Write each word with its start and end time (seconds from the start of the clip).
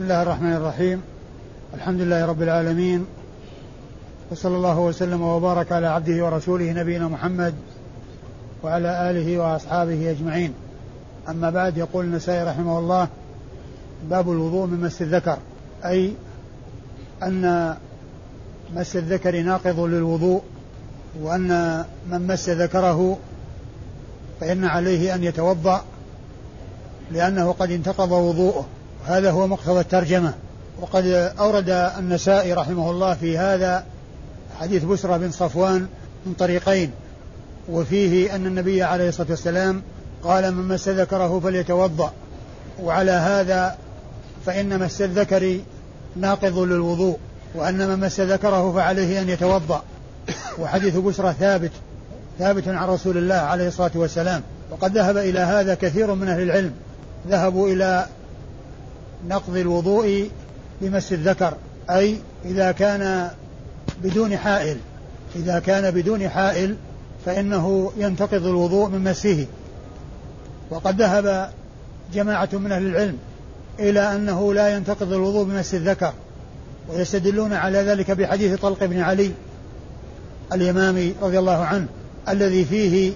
بسم 0.00 0.10
الله 0.10 0.22
الرحمن 0.22 0.52
الرحيم. 0.52 1.02
الحمد 1.74 2.00
لله 2.00 2.26
رب 2.26 2.42
العالمين. 2.42 3.06
وصلى 4.30 4.56
الله 4.56 4.78
وسلم 4.78 5.22
وبارك 5.22 5.72
على 5.72 5.86
عبده 5.86 6.24
ورسوله 6.24 6.72
نبينا 6.72 7.08
محمد 7.08 7.54
وعلى 8.62 9.10
آله 9.10 9.38
وأصحابه 9.38 10.10
أجمعين. 10.10 10.52
أما 11.28 11.50
بعد 11.50 11.76
يقول 11.76 12.04
النسائي 12.04 12.44
رحمه 12.44 12.78
الله 12.78 13.08
باب 14.10 14.30
الوضوء 14.30 14.66
من 14.66 14.80
مس 14.80 15.02
الذكر 15.02 15.38
أي 15.84 16.12
أن 17.22 17.74
مس 18.76 18.96
الذكر 18.96 19.42
ناقض 19.42 19.80
للوضوء 19.80 20.42
وأن 21.22 21.84
من 22.10 22.26
مس 22.26 22.48
ذكره 22.48 23.18
فإن 24.40 24.64
عليه 24.64 25.14
أن 25.14 25.24
يتوضأ 25.24 25.84
لأنه 27.12 27.52
قد 27.52 27.70
انتقض 27.70 28.12
وضوءه. 28.12 28.66
هذا 29.06 29.30
هو 29.30 29.46
مقتضى 29.46 29.80
الترجمة. 29.80 30.34
وقد 30.80 31.04
أورد 31.38 31.70
النسائي 31.98 32.52
رحمه 32.52 32.90
الله 32.90 33.14
في 33.14 33.38
هذا 33.38 33.84
حديث 34.60 34.84
بسرى 34.84 35.18
بن 35.18 35.30
صفوان 35.30 35.86
من 36.26 36.32
طريقين 36.32 36.90
وفيه 37.68 38.34
أن 38.34 38.46
النبي 38.46 38.82
عليه 38.82 39.08
الصلاة 39.08 39.30
والسلام 39.30 39.82
قال 40.22 40.54
من 40.54 40.68
مس 40.68 40.88
ذكره 40.88 41.40
فليتوضأ. 41.40 42.12
وعلى 42.82 43.10
هذا 43.10 43.76
فإن 44.46 44.78
مس 44.78 45.02
الذكر 45.02 45.58
ناقض 46.16 46.58
للوضوء 46.58 47.18
وأن 47.54 47.88
من 47.88 48.00
مس 48.00 48.20
ذكره 48.20 48.72
فعليه 48.72 49.20
أن 49.22 49.28
يتوضأ. 49.28 49.82
وحديث 50.58 50.96
بسرى 50.96 51.34
ثابت 51.40 51.72
ثابت 52.38 52.68
عن 52.68 52.88
رسول 52.88 53.18
الله 53.18 53.34
عليه 53.34 53.68
الصلاة 53.68 53.90
والسلام. 53.94 54.42
وقد 54.70 54.98
ذهب 54.98 55.16
إلى 55.16 55.38
هذا 55.38 55.74
كثير 55.74 56.14
من 56.14 56.28
أهل 56.28 56.42
العلم. 56.42 56.72
ذهبوا 57.28 57.68
إلى 57.68 58.06
نقض 59.28 59.56
الوضوء 59.56 60.30
بمس 60.80 61.12
الذكر 61.12 61.54
أي 61.90 62.16
إذا 62.44 62.72
كان 62.72 63.30
بدون 64.02 64.36
حائل 64.36 64.76
إذا 65.36 65.58
كان 65.58 65.90
بدون 65.90 66.28
حائل 66.28 66.76
فإنه 67.26 67.92
ينتقض 67.96 68.46
الوضوء 68.46 68.88
من 68.88 69.04
مسه. 69.04 69.46
وقد 70.70 71.02
ذهب 71.02 71.50
جماعة 72.14 72.48
من 72.52 72.72
أهل 72.72 72.86
العلم 72.86 73.18
إلى 73.78 74.00
أنه 74.14 74.54
لا 74.54 74.76
ينتقض 74.76 75.12
الوضوء 75.12 75.44
بمس 75.44 75.74
الذكر 75.74 76.12
ويستدلون 76.88 77.52
على 77.52 77.78
ذلك 77.78 78.10
بحديث 78.10 78.60
طلق 78.60 78.84
بن 78.84 79.00
علي 79.00 79.30
الإمامي 80.52 81.14
رضي 81.22 81.38
الله 81.38 81.64
عنه 81.64 81.86
الذي 82.28 82.64
فيه 82.64 83.12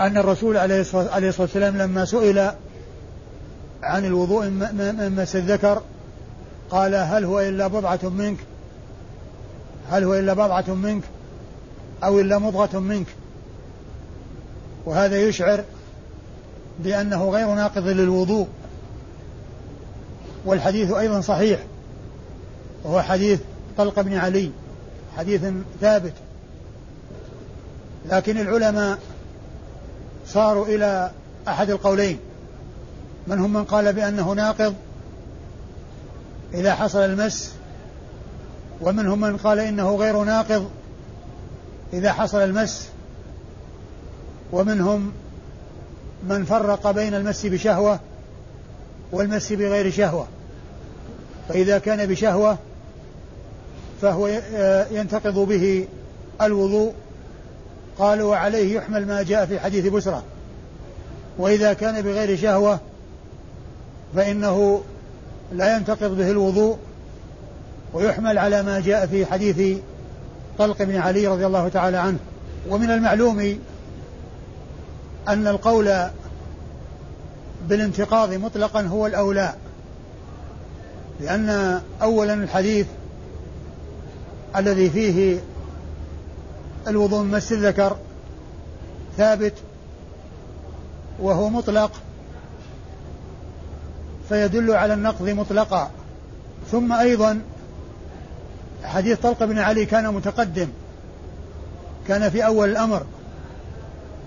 أن 0.00 0.16
الرسول 0.18 0.56
عليه 0.56 0.80
الصلاة 0.80 1.32
والسلام 1.38 1.76
لما 1.76 2.04
سئل 2.04 2.50
عن 3.82 4.04
الوضوء 4.04 4.48
من 4.48 5.16
مس 5.16 5.36
الذكر 5.36 5.82
قال 6.70 6.94
هل 6.94 7.24
هو 7.24 7.40
إلا 7.40 7.66
بضعة 7.66 8.00
منك؟ 8.02 8.38
هل 9.90 10.04
هو 10.04 10.14
إلا 10.14 10.32
بضعة 10.32 10.74
منك؟ 10.74 11.02
أو 12.04 12.20
إلا 12.20 12.38
مضغة 12.38 12.78
منك؟ 12.78 13.06
وهذا 14.84 15.20
يشعر 15.20 15.64
بأنه 16.78 17.30
غير 17.30 17.54
ناقض 17.54 17.86
للوضوء. 17.86 18.48
والحديث 20.44 20.92
أيضا 20.92 21.20
صحيح 21.20 21.60
وهو 22.84 23.02
حديث 23.02 23.40
طلق 23.76 24.00
بن 24.00 24.14
علي 24.14 24.50
حديث 25.16 25.44
ثابت. 25.80 26.12
لكن 28.10 28.40
العلماء 28.40 28.98
صاروا 30.26 30.66
إلى 30.66 31.10
أحد 31.48 31.70
القولين 31.70 32.18
منهم 33.28 33.52
من 33.52 33.64
قال 33.64 33.92
بأنه 33.92 34.32
ناقض 34.32 34.74
إذا 36.54 36.74
حصل 36.74 36.98
المس 36.98 37.52
ومنهم 38.80 39.20
من 39.20 39.36
قال 39.36 39.58
إنه 39.58 39.96
غير 39.96 40.24
ناقض 40.24 40.70
إذا 41.92 42.12
حصل 42.12 42.38
المس 42.38 42.88
ومنهم 44.52 45.12
من 46.28 46.44
فرق 46.44 46.90
بين 46.90 47.14
المس 47.14 47.46
بشهوة 47.46 48.00
والمس 49.12 49.52
بغير 49.52 49.90
شهوة. 49.90 50.26
فإذا 51.48 51.78
كان 51.78 52.06
بشهوة 52.06 52.58
فهو 54.02 54.28
ينتقض 54.90 55.38
به 55.38 55.88
الوضوء. 56.42 56.92
قالوا 57.98 58.30
وعليه 58.30 58.76
يحمل 58.76 59.06
ما 59.06 59.22
جاء 59.22 59.46
في 59.46 59.60
حديث 59.60 59.86
بسرة 59.86 60.24
وإذا 61.38 61.72
كان 61.72 62.02
بغير 62.02 62.36
شهوة 62.36 62.80
فإنه 64.14 64.82
لا 65.52 65.76
ينتقض 65.76 66.16
به 66.16 66.30
الوضوء 66.30 66.78
ويحمل 67.94 68.38
على 68.38 68.62
ما 68.62 68.80
جاء 68.80 69.06
في 69.06 69.26
حديث 69.26 69.78
طلق 70.58 70.82
بن 70.82 70.96
علي 70.96 71.26
رضي 71.26 71.46
الله 71.46 71.68
تعالى 71.68 71.96
عنه. 71.96 72.18
ومن 72.68 72.90
المعلوم 72.90 73.58
أن 75.28 75.46
القول 75.46 76.08
بالانتقاض 77.68 78.32
مطلقا 78.34 78.82
هو 78.82 79.06
الأولى 79.06 79.54
لأن 81.20 81.80
أولا 82.02 82.34
الحديث 82.34 82.86
الذي 84.56 84.90
فيه 84.90 85.40
الوضوء 86.88 87.22
من 87.22 87.30
مس 87.30 87.52
الذكر 87.52 87.96
ثابت 89.16 89.54
وهو 91.20 91.48
مطلق 91.48 91.90
فيدل 94.28 94.72
على 94.72 94.94
النقض 94.94 95.28
مطلقا. 95.28 95.90
ثم 96.70 96.92
أيضا 96.92 97.40
حديث 98.84 99.18
طلق 99.18 99.44
بن 99.44 99.58
علي 99.58 99.86
كان 99.86 100.14
متقدم. 100.14 100.68
كان 102.08 102.30
في 102.30 102.46
أول 102.46 102.70
الأمر. 102.70 103.02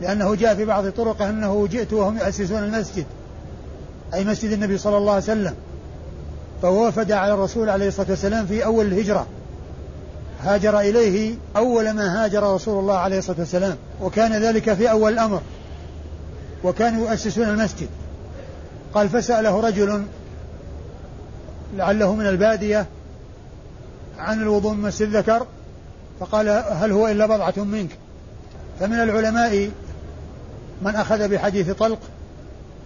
لأنه 0.01 0.35
جاء 0.35 0.55
في 0.55 0.65
بعض 0.65 0.89
طرقه 0.89 1.29
أنه 1.29 1.67
جئت 1.67 1.93
وهم 1.93 2.17
يؤسسون 2.17 2.63
المسجد. 2.63 3.05
أي 4.13 4.25
مسجد 4.25 4.51
النبي 4.51 4.77
صلى 4.77 4.97
الله 4.97 5.11
عليه 5.11 5.23
وسلم. 5.23 5.53
فهو 6.61 6.87
وفد 6.87 7.11
على 7.11 7.33
الرسول 7.33 7.69
عليه 7.69 7.87
الصلاة 7.87 8.09
والسلام 8.09 8.45
في 8.45 8.65
أول 8.65 8.85
الهجرة. 8.85 9.27
هاجر 10.43 10.79
إليه 10.79 11.35
أول 11.55 11.91
ما 11.91 12.23
هاجر 12.23 12.53
رسول 12.53 12.79
الله 12.79 12.97
عليه 12.97 13.17
الصلاة 13.17 13.39
والسلام. 13.39 13.75
وكان 14.01 14.33
ذلك 14.33 14.73
في 14.73 14.91
أول 14.91 15.13
الأمر. 15.13 15.41
وكانوا 16.63 17.09
يؤسسون 17.09 17.49
المسجد. 17.49 17.87
قال 18.93 19.09
فسأله 19.09 19.59
رجل 19.59 20.05
لعله 21.75 22.15
من 22.15 22.27
البادية 22.27 22.85
عن 24.17 24.41
الوضوء 24.41 24.73
من 24.73 24.81
مس 24.81 25.01
الذكر 25.01 25.47
فقال 26.19 26.49
هل 26.49 26.91
هو 26.91 27.07
إلا 27.07 27.25
بضعة 27.25 27.53
منك؟ 27.57 27.89
فمن 28.79 28.99
العلماء 28.99 29.71
من 30.81 30.95
أخذ 30.95 31.27
بحديث 31.27 31.69
طلق 31.69 31.99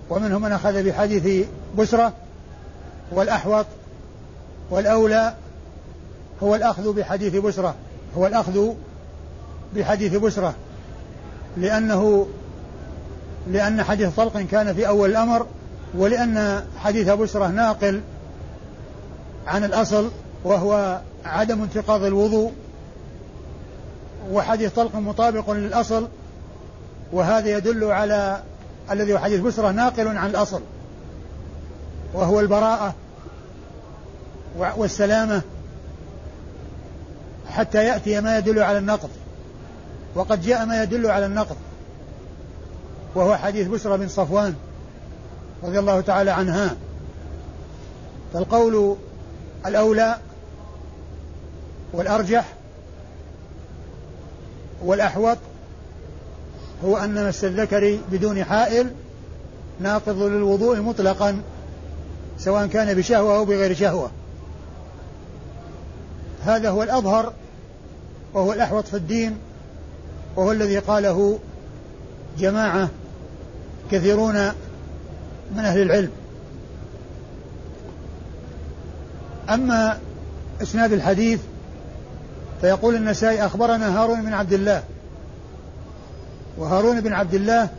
ومنهم 0.10 0.42
من 0.42 0.52
أخذ 0.52 0.84
بحديث 0.84 1.48
بسرة 1.78 2.14
والأحوط 3.12 3.66
والأولى 4.70 5.34
هو 6.44 6.56
الأخذ 6.56 6.94
بحديث 6.94 7.36
بسرة 7.36 7.76
هو 8.18 8.28
الأخذ 8.28 8.74
بحديث 9.76 10.16
بسرة 10.16 10.56
لأنه 11.58 12.28
لأن 13.52 13.84
حديث 13.84 14.16
طلق 14.16 14.38
كان 14.38 14.74
في 14.74 14.88
أول 14.88 15.10
الأمر 15.10 15.48
ولأن 15.98 16.66
حديث 16.78 17.10
بسرة 17.10 17.48
ناقل 17.48 18.02
عن 19.48 19.64
الأصل 19.64 20.12
وهو 20.44 21.02
عدم 21.26 21.62
انتقاض 21.62 22.04
الوضوء 22.04 22.52
وحديث 24.32 24.74
طلق 24.74 24.96
مطابق 24.96 25.52
للأصل 25.52 26.08
وهذا 27.12 27.58
يدل 27.58 27.84
على 27.84 28.44
الذي 28.92 29.14
هو 29.14 29.18
حديث 29.18 29.40
بسرة 29.40 29.72
ناقل 29.72 30.08
عن 30.18 30.30
الأصل 30.30 30.62
وهو 32.14 32.40
البراءة 32.40 32.94
والسلامة 34.58 35.42
حتى 37.50 37.86
يأتي 37.86 38.22
ما 38.22 38.38
يدل 38.38 38.60
على 38.60 38.78
النقض 38.78 39.10
وقد 40.16 40.42
جاء 40.42 40.66
ما 40.66 40.84
يدل 40.84 41.12
على 41.12 41.26
النقض 41.26 41.56
وهو 43.16 43.36
حديث 43.36 43.68
بسرة 43.68 43.96
بن 43.96 44.08
صفوان. 44.08 44.56
رضي 45.64 45.80
الله 45.80 46.02
تعالى 46.02 46.32
عنها. 46.32 46.76
فالقول 48.34 48.96
الأولى 49.66 50.18
والأرجح 51.94 52.54
والأحوط 54.86 55.38
هو 56.86 56.98
أن 56.98 57.28
مس 57.28 57.44
الذكر 57.44 58.00
بدون 58.12 58.44
حائل 58.44 58.92
ناقض 59.80 60.22
للوضوء 60.22 60.82
مطلقا 60.82 61.42
سواء 62.40 62.68
كان 62.68 62.94
بشهوة 62.94 63.38
أو 63.38 63.46
بغير 63.46 63.76
شهوة. 63.76 64.12
هذا 66.46 66.70
هو 66.70 66.84
الأظهر 66.84 67.34
وهو 68.34 68.54
الأحوط 68.54 68.88
في 68.88 68.94
الدين 68.98 69.38
وهو 70.36 70.52
الذي 70.52 70.80
قاله 70.80 71.40
جماعة 72.38 72.90
كثيرون 73.92 74.52
من 75.52 75.66
أهل 75.66 75.82
العلم. 75.82 76.12
أما 79.50 80.00
إسناد 80.62 80.94
الحديث 80.94 81.40
فيقول 82.62 82.96
النسائي 82.96 83.46
أخبرنا 83.46 84.02
هارون 84.02 84.22
بن 84.22 84.34
عبد 84.34 84.54
الله. 84.54 84.84
وهارون 86.58 87.02
بن 87.02 87.14
عبد 87.14 87.34
الله 87.34 87.70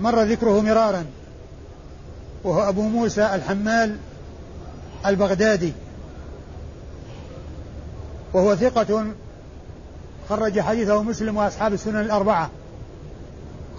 مر 0.00 0.22
ذكره 0.22 0.60
مرارا 0.60 1.04
وهو 2.44 2.68
أبو 2.68 2.82
موسى 2.82 3.34
الحمال 3.34 3.96
البغدادي. 5.06 5.72
وهو 8.32 8.56
ثقة 8.56 9.04
خرج 10.28 10.60
حديثه 10.60 11.02
مسلم 11.02 11.36
وأصحاب 11.36 11.72
السنن 11.72 12.00
الأربعة. 12.00 12.50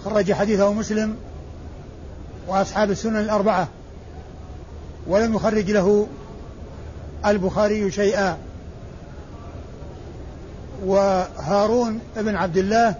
خرج 0.04 0.32
حديثه 0.32 0.72
مسلم 0.72 1.16
وأصحاب 2.50 2.90
السنن 2.90 3.16
الأربعة. 3.16 3.68
ولم 5.06 5.34
يخرج 5.34 5.70
له 5.70 6.06
البخاري 7.26 7.90
شيئا. 7.90 8.38
وهارون 10.84 12.00
بن 12.16 12.36
عبد 12.36 12.56
الله 12.56 12.94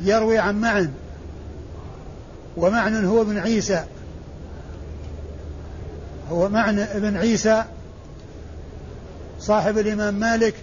يروي 0.00 0.38
عن 0.38 0.60
معن. 0.60 0.92
ومعن 2.56 3.04
هو 3.04 3.22
ابن 3.22 3.38
عيسى. 3.38 3.84
هو 6.30 6.48
معن 6.48 6.78
ابن 6.78 7.16
عيسى 7.16 7.64
صاحب 9.40 9.78
الإمام 9.78 10.14
مالك. 10.14 10.54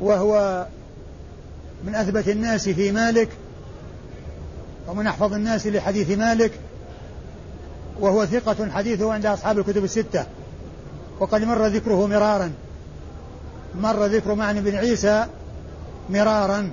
وهو 0.00 0.66
من 1.84 1.94
أثبت 1.94 2.28
الناس 2.28 2.68
في 2.68 2.92
مالك. 2.92 3.28
ومن 4.94 5.06
أحفظ 5.06 5.32
الناس 5.32 5.66
لحديث 5.66 6.10
مالك 6.10 6.52
وهو 8.00 8.26
ثقة 8.26 8.70
حديثه 8.70 9.12
عند 9.12 9.26
أصحاب 9.26 9.58
الكتب 9.58 9.84
الستة. 9.84 10.26
وقد 11.20 11.44
مر 11.44 11.66
ذكره 11.66 12.06
مرارا. 12.06 12.52
مر 13.80 14.06
ذكر 14.06 14.34
معنى 14.34 14.60
بن 14.60 14.74
عيسى 14.74 15.26
مرارا. 16.10 16.70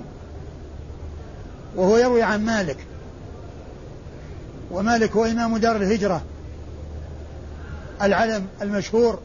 وهو 1.76 1.96
يروي 1.96 2.22
عن 2.22 2.44
مالك. 2.44 2.76
ومالك 4.70 5.12
هو 5.12 5.24
إمام 5.24 5.56
دار 5.56 5.76
الهجرة. 5.76 6.22
العلم 8.02 8.46
المشهور. 8.62 9.18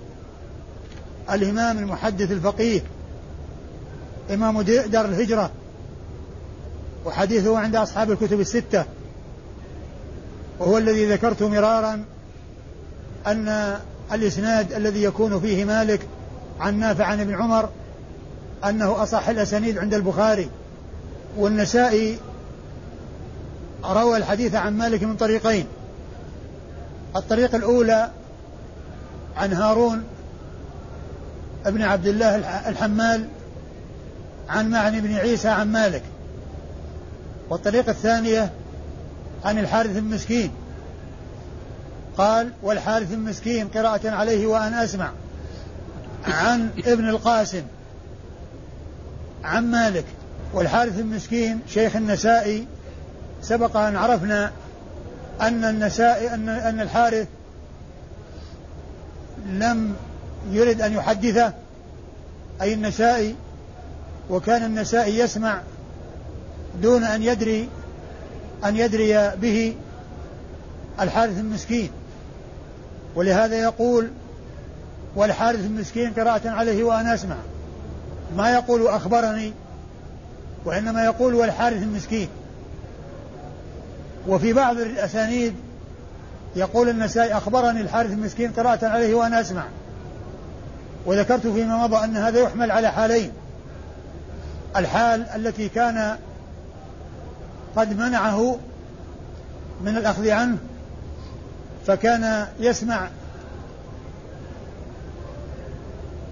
الإمام 1.32 1.78
المحدث 1.78 2.32
الفقيه. 2.32 2.82
إمام 4.34 4.62
دار 4.62 5.06
الهجرة. 5.06 5.52
وحديثه 7.06 7.60
عند 7.60 7.76
أصحاب 7.76 8.12
الكتب 8.12 8.40
الستة 8.40 8.86
وهو 10.60 10.78
الذي 10.78 11.12
ذكرت 11.12 11.44
مرارا 11.44 12.04
أن 13.28 13.78
الإسناد 14.12 14.74
الذي 14.74 15.04
يكون 15.04 15.40
فيه 15.40 15.66
مالك 15.66 16.02
عن 16.60 16.80
نافع 16.80 17.06
عن 17.06 17.20
ابن 17.20 17.36
عمر 17.36 17.70
أنه 18.66 19.04
أصح 19.04 19.30
الأسانيد 19.30 19.78
عند 19.78 19.94
البخاري 19.94 20.50
والنسائي 21.38 22.18
روى 23.86 24.18
الحديث 24.18 24.56
عن 24.56 24.78
مالك 24.78 25.04
من 25.04 25.16
طريقين 25.16 25.66
الطريق 27.16 27.56
الأولى 27.56 28.12
عن 29.38 29.54
هارون 29.54 30.04
ابن 31.66 31.82
عبد 31.82 32.08
الله 32.08 32.36
الحمال 32.70 33.28
عن 34.50 34.70
معن 34.70 35.00
بن 35.00 35.14
عيسى 35.14 35.48
عن 35.48 35.72
مالك. 35.72 36.04
والطريقة 37.50 37.92
الثانية 37.92 38.52
عن 39.46 39.60
الحارث 39.60 39.98
المسكين. 39.98 40.52
قال 42.18 42.52
والحارث 42.64 43.14
المسكين 43.14 43.68
قراءة 43.68 44.10
عليه 44.10 44.48
وأنا 44.48 44.84
أسمع. 44.84 45.12
عن 46.26 46.70
ابن 46.86 47.10
القاسم. 47.10 47.64
عن 49.44 49.72
مالك. 49.72 50.06
والحارث 50.54 51.00
المسكين 51.00 51.60
شيخ 51.70 51.96
النسائي. 51.96 52.68
سبق 53.42 53.78
أن 53.78 53.96
عرفنا 53.96 54.52
أن 55.42 55.64
النسائي 55.64 56.34
أن 56.34 56.50
أن 56.50 56.80
الحارث 56.82 57.28
لم 59.50 59.96
يرد 60.52 60.82
أن 60.82 60.94
يحدثه. 60.94 61.54
أي 62.62 62.74
النسائي. 62.74 63.36
وكان 64.30 64.64
النسائي 64.64 65.20
يسمع 65.20 65.62
دون 66.82 67.04
أن 67.04 67.24
يدري 67.24 67.70
أن 68.66 68.76
يدري 68.76 69.32
به 69.36 69.76
الحارث 71.00 71.40
المسكين. 71.40 71.90
ولهذا 73.16 73.56
يقول 73.56 74.12
والحارث 75.16 75.60
المسكين 75.60 76.14
قراءة 76.14 76.50
عليه 76.50 76.84
وأنا 76.84 77.14
أسمع. 77.14 77.36
ما 78.38 78.54
يقول 78.54 78.88
أخبرني 78.88 79.54
وإنما 80.66 81.04
يقول 81.04 81.34
والحارث 81.34 81.84
المسكين. 81.84 82.30
وفي 84.28 84.54
بعض 84.54 84.78
الأسانيد 84.78 85.54
يقول 86.56 86.90
النسائي 86.90 87.34
أخبرني 87.34 87.82
الحارث 87.82 88.12
المسكين 88.12 88.52
قراءة 88.52 88.86
عليه 88.86 89.16
وأنا 89.16 89.42
أسمع. 89.42 89.64
وذكرت 91.06 91.48
فيما 91.48 91.88
مضى 91.88 92.04
أن 92.04 92.18
هذا 92.18 92.40
يحمل 92.40 92.72
على 92.72 92.92
حالين. 92.92 93.32
الحال 94.76 95.26
التي 95.36 95.70
كان 95.70 96.18
قد 97.78 97.98
منعه 97.98 98.60
من 99.82 99.98
الأخذ 99.98 100.30
عنه 100.30 100.58
فكان 101.88 102.48
يسمع 102.60 103.08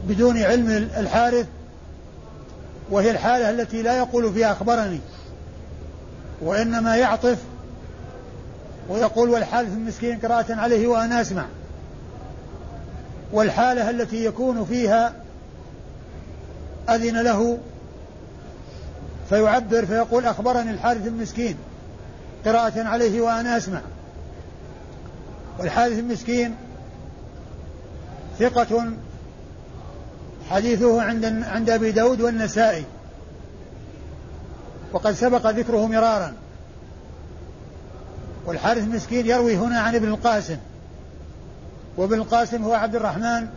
بدون 0.08 0.38
علم 0.38 0.70
الحارث 0.98 1.48
وهي 2.92 3.12
الحالة 3.12 3.50
التي 3.50 3.82
لا 3.82 3.98
يقول 3.98 4.34
فيها 4.34 4.52
أخبرني 4.52 5.00
وإنما 6.42 6.96
يعطف 6.96 7.38
ويقول 8.90 9.30
والحارث 9.30 9.74
المسكين 9.74 10.20
قراءة 10.20 10.54
عليه 10.54 10.88
وأنا 10.88 11.22
أسمع. 11.22 11.46
والحالة 13.34 13.90
التي 13.90 14.26
يكون 14.26 14.66
فيها 14.66 15.14
أذن 16.90 17.22
له 17.22 17.58
فيعبر 19.30 19.86
فيقول 19.86 20.26
أخبرني 20.26 20.72
الحارث 20.72 21.08
المسكين 21.08 21.56
قراءة 22.46 22.84
عليه 22.84 23.22
وأنا 23.22 23.58
أسمع. 23.58 23.82
والحارث 25.60 26.00
المسكين 26.00 26.56
ثقة 28.40 28.92
حديثه 30.50 31.02
عند 31.02 31.26
عند 31.26 31.70
أبي 31.70 31.92
داود 31.92 32.22
والنسائي. 32.22 32.86
وقد 34.94 35.14
سبق 35.14 35.48
ذكره 35.48 35.88
مرارا. 35.88 36.34
والحارث 38.46 38.84
المسكين 38.84 39.26
يروي 39.26 39.58
هنا 39.58 39.80
عن 39.80 39.96
ابن 39.96 40.08
القاسم. 40.08 40.58
وابن 41.98 42.18
القاسم 42.18 42.64
هو 42.64 42.74
عبد 42.74 42.96
الرحمن 42.96 43.48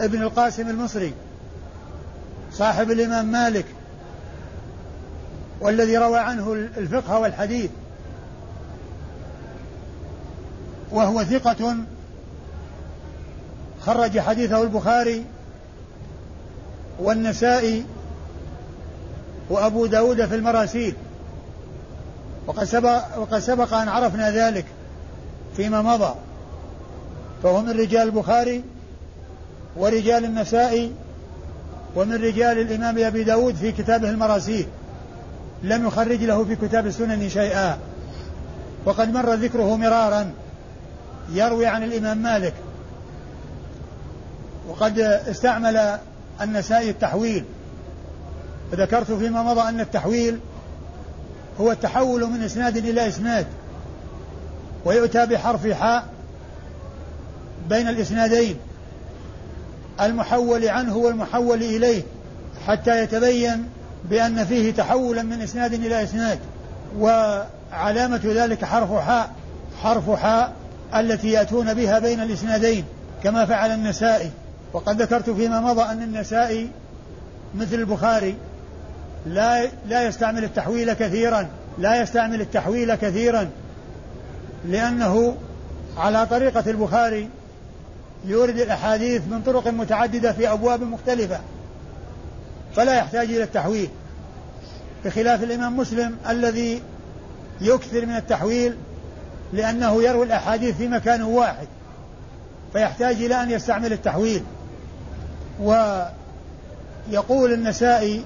ابن 0.00 0.22
القاسم 0.22 0.68
المصري 0.68 1.12
صاحب 2.52 2.90
الإمام 2.90 3.32
مالك. 3.32 3.64
والذي 5.60 5.96
روى 5.96 6.18
عنه 6.18 6.52
الفقه 6.52 7.18
والحديث. 7.18 7.70
وهو 10.90 11.24
ثقة 11.24 11.76
خرج 13.80 14.18
حديثه 14.18 14.62
البخاري 14.62 15.24
والنسائي 16.98 17.84
وأبو 19.50 19.86
داود 19.86 20.26
في 20.26 20.34
المراسيل. 20.34 20.94
وقد 22.46 22.64
سبق, 22.64 23.18
وقد 23.18 23.38
سبق 23.38 23.74
أن 23.74 23.88
عرفنا 23.88 24.30
ذلك 24.30 24.64
فيما 25.56 25.82
مضى. 25.82 26.14
فهو 27.42 27.62
من 27.62 27.70
رجال 27.70 28.02
البخاري 28.02 28.62
ورجال 29.76 30.24
النسائي 30.24 30.92
ومن 31.96 32.14
رجال 32.14 32.58
الإمام 32.58 32.98
أبي 32.98 33.24
داود 33.24 33.54
في 33.54 33.72
كتابه 33.72 34.10
المراسيل. 34.10 34.66
لم 35.62 35.86
يخرج 35.86 36.24
له 36.24 36.44
في 36.44 36.56
كتاب 36.56 36.86
السنن 36.86 37.28
شيئا. 37.28 37.78
وقد 38.84 39.12
مر 39.12 39.34
ذكره 39.34 39.76
مرارا 39.76 40.30
يروي 41.32 41.66
عن 41.66 41.82
الإمام 41.82 42.18
مالك. 42.18 42.54
وقد 44.68 44.98
استعمل 44.98 45.98
النسائي 46.40 46.90
التحويل. 46.90 47.44
فذكرت 48.72 49.12
فيما 49.12 49.42
مضى 49.42 49.60
أن 49.60 49.80
التحويل 49.80 50.38
هو 51.60 51.72
التحول 51.72 52.24
من 52.30 52.42
إسناد 52.42 52.76
إلى 52.76 53.08
إسناد 53.08 53.46
ويؤتى 54.84 55.26
بحرف 55.26 55.66
حاء 55.66 56.04
بين 57.68 57.88
الإسنادين. 57.88 58.56
المحول 60.00 60.68
عنه 60.68 60.96
والمحول 60.96 61.62
إليه 61.62 62.02
حتى 62.66 63.02
يتبين 63.02 63.68
بأن 64.10 64.44
فيه 64.44 64.72
تحولا 64.72 65.22
من 65.22 65.42
إسناد 65.42 65.74
إلى 65.74 66.02
إسناد 66.02 66.38
وعلامة 66.98 68.20
ذلك 68.24 68.64
حرف 68.64 68.92
حاء 68.92 69.30
حرف 69.82 70.10
حاء 70.10 70.52
التي 70.96 71.30
يأتون 71.30 71.74
بها 71.74 71.98
بين 71.98 72.20
الإسنادين 72.20 72.84
كما 73.22 73.46
فعل 73.46 73.70
النسائي. 73.70 74.30
وقد 74.72 75.02
ذكرت 75.02 75.30
فيما 75.30 75.60
مضى 75.60 75.82
أن 75.82 76.02
النسائي 76.02 76.68
مثل 77.54 77.74
البخاري 77.74 78.36
لا 79.26 79.68
لا 79.88 80.02
يستعمل 80.02 80.44
التحويل 80.44 80.92
كثيرا 80.92 81.48
لا 81.78 82.02
يستعمل 82.02 82.40
التحويل 82.40 82.94
كثيرا 82.94 83.48
لأنه 84.64 85.36
على 85.96 86.26
طريقة 86.26 86.70
البخاري 86.70 87.28
يورد 88.24 88.58
الأحاديث 88.60 89.22
من 89.30 89.42
طرق 89.42 89.68
متعددة 89.68 90.32
في 90.32 90.52
أبواب 90.52 90.82
مختلفة. 90.82 91.40
فلا 92.78 92.94
يحتاج 92.94 93.30
إلى 93.30 93.42
التحويل 93.42 93.88
بخلاف 95.04 95.42
الإمام 95.42 95.76
مسلم 95.76 96.16
الذي 96.28 96.82
يكثر 97.60 98.06
من 98.06 98.16
التحويل 98.16 98.76
لأنه 99.52 100.02
يروي 100.02 100.26
الأحاديث 100.26 100.76
في 100.76 100.88
مكان 100.88 101.22
واحد 101.22 101.66
فيحتاج 102.72 103.16
إلى 103.16 103.42
أن 103.42 103.50
يستعمل 103.50 103.92
التحويل. 103.92 104.42
ويقول 105.60 107.52
النسائي 107.52 108.24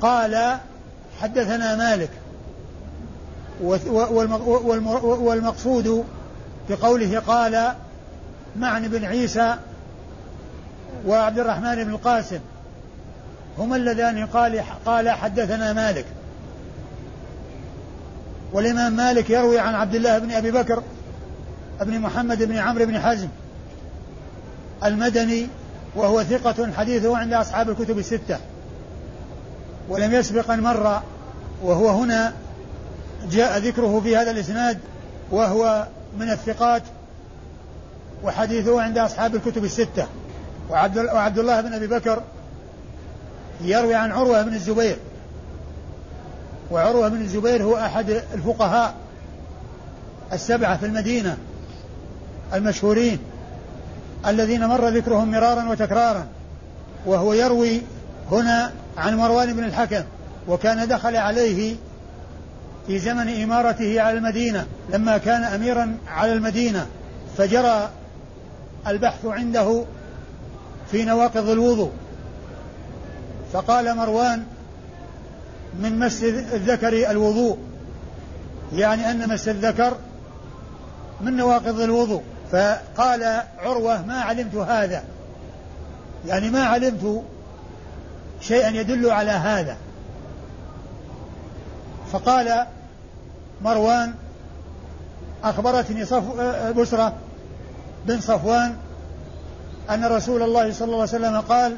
قال 0.00 0.58
حدثنا 1.20 1.76
مالك 1.76 2.10
والمقصود 5.20 6.04
بقوله 6.70 7.18
قال 7.18 7.74
معن 8.56 8.88
بن 8.88 9.04
عيسى 9.04 9.56
وعبد 11.06 11.38
الرحمن 11.38 11.84
بن 11.84 11.90
القاسم. 11.90 12.40
هما 13.58 13.76
اللذان 13.76 14.26
قال 14.26 14.62
قال 14.86 15.10
حدثنا 15.10 15.72
مالك. 15.72 16.04
والإمام 18.52 18.92
مالك 18.92 19.30
يروي 19.30 19.58
عن 19.58 19.74
عبد 19.74 19.94
الله 19.94 20.18
بن 20.18 20.30
أبي 20.30 20.50
بكر 20.50 20.82
بن 21.80 21.98
محمد 21.98 22.42
بن 22.42 22.56
عمرو 22.56 22.86
بن 22.86 23.00
حزم 23.00 23.28
المدني 24.84 25.48
وهو 25.96 26.22
ثقة 26.22 26.72
حديثه 26.72 27.16
عند 27.16 27.32
أصحاب 27.32 27.70
الكتب 27.70 27.98
الستة. 27.98 28.38
ولم 29.88 30.12
يسبق 30.12 30.50
أن 30.50 30.60
مر 30.60 31.02
وهو 31.62 31.88
هنا 31.88 32.32
جاء 33.30 33.58
ذكره 33.58 34.00
في 34.00 34.16
هذا 34.16 34.30
الإسناد 34.30 34.78
وهو 35.30 35.86
من 36.18 36.30
الثقات 36.30 36.82
وحديثه 38.24 38.82
عند 38.82 38.98
أصحاب 38.98 39.34
الكتب 39.34 39.64
الستة. 39.64 40.06
وعبد 40.70 41.38
الله 41.38 41.60
بن 41.60 41.72
أبي 41.72 41.86
بكر 41.86 42.22
يروي 43.60 43.94
عن 43.94 44.12
عروة 44.12 44.42
بن 44.42 44.54
الزبير. 44.54 44.96
وعروة 46.70 47.08
بن 47.08 47.20
الزبير 47.20 47.62
هو 47.62 47.76
أحد 47.76 48.10
الفقهاء 48.34 48.94
السبعة 50.32 50.76
في 50.76 50.86
المدينة 50.86 51.36
المشهورين 52.54 53.18
الذين 54.26 54.66
مر 54.66 54.88
ذكرهم 54.88 55.30
مرارا 55.30 55.68
وتكرارا. 55.70 56.26
وهو 57.06 57.32
يروي 57.32 57.82
هنا 58.30 58.72
عن 58.98 59.16
مروان 59.16 59.52
بن 59.52 59.64
الحكم 59.64 60.02
وكان 60.48 60.88
دخل 60.88 61.16
عليه 61.16 61.76
في 62.86 62.98
زمن 62.98 63.42
إمارته 63.42 64.00
على 64.00 64.18
المدينة 64.18 64.66
لما 64.92 65.18
كان 65.18 65.42
أميرا 65.42 65.96
على 66.08 66.32
المدينة. 66.32 66.86
فجرى 67.38 67.90
البحث 68.86 69.26
عنده 69.26 69.84
في 70.90 71.04
نواقض 71.04 71.48
الوضوء. 71.48 71.90
فقال 73.54 73.96
مروان 73.96 74.44
من 75.80 75.98
مس 75.98 76.22
الذكر 76.22 77.10
الوضوء 77.10 77.58
يعني 78.72 79.10
أن 79.10 79.28
مس 79.28 79.48
الذكر 79.48 79.96
من 81.20 81.36
نواقض 81.36 81.80
الوضوء. 81.80 82.22
فقال 82.52 83.42
عروة 83.58 84.06
ما 84.06 84.20
علمت 84.20 84.54
هذا 84.54 85.04
يعني 86.26 86.50
ما 86.50 86.64
علمت 86.64 87.22
شيئا 88.40 88.68
يدل 88.68 89.10
على 89.10 89.30
هذا. 89.30 89.76
فقال 92.12 92.66
مروان 93.62 94.14
أخبرتني 95.44 96.04
صف 96.04 96.40
بسرة 96.76 97.12
بن 98.06 98.20
صفوان 98.20 98.76
أن 99.90 100.04
رسول 100.04 100.42
الله 100.42 100.72
صلى 100.72 100.84
الله 100.84 101.00
عليه 101.00 101.02
وسلم 101.02 101.40
قال 101.40 101.76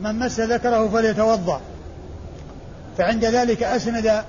من 0.00 0.18
مس 0.18 0.40
ذكره 0.40 0.88
فليتوضأ. 0.88 1.60
فعند 2.98 3.24
ذلك 3.24 3.62
أسند 3.62 4.24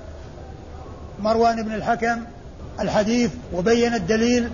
مروان 1.20 1.62
بن 1.62 1.74
الحكم 1.74 2.24
الحديث 2.80 3.30
وبين 3.52 3.94
الدليل 3.94 4.50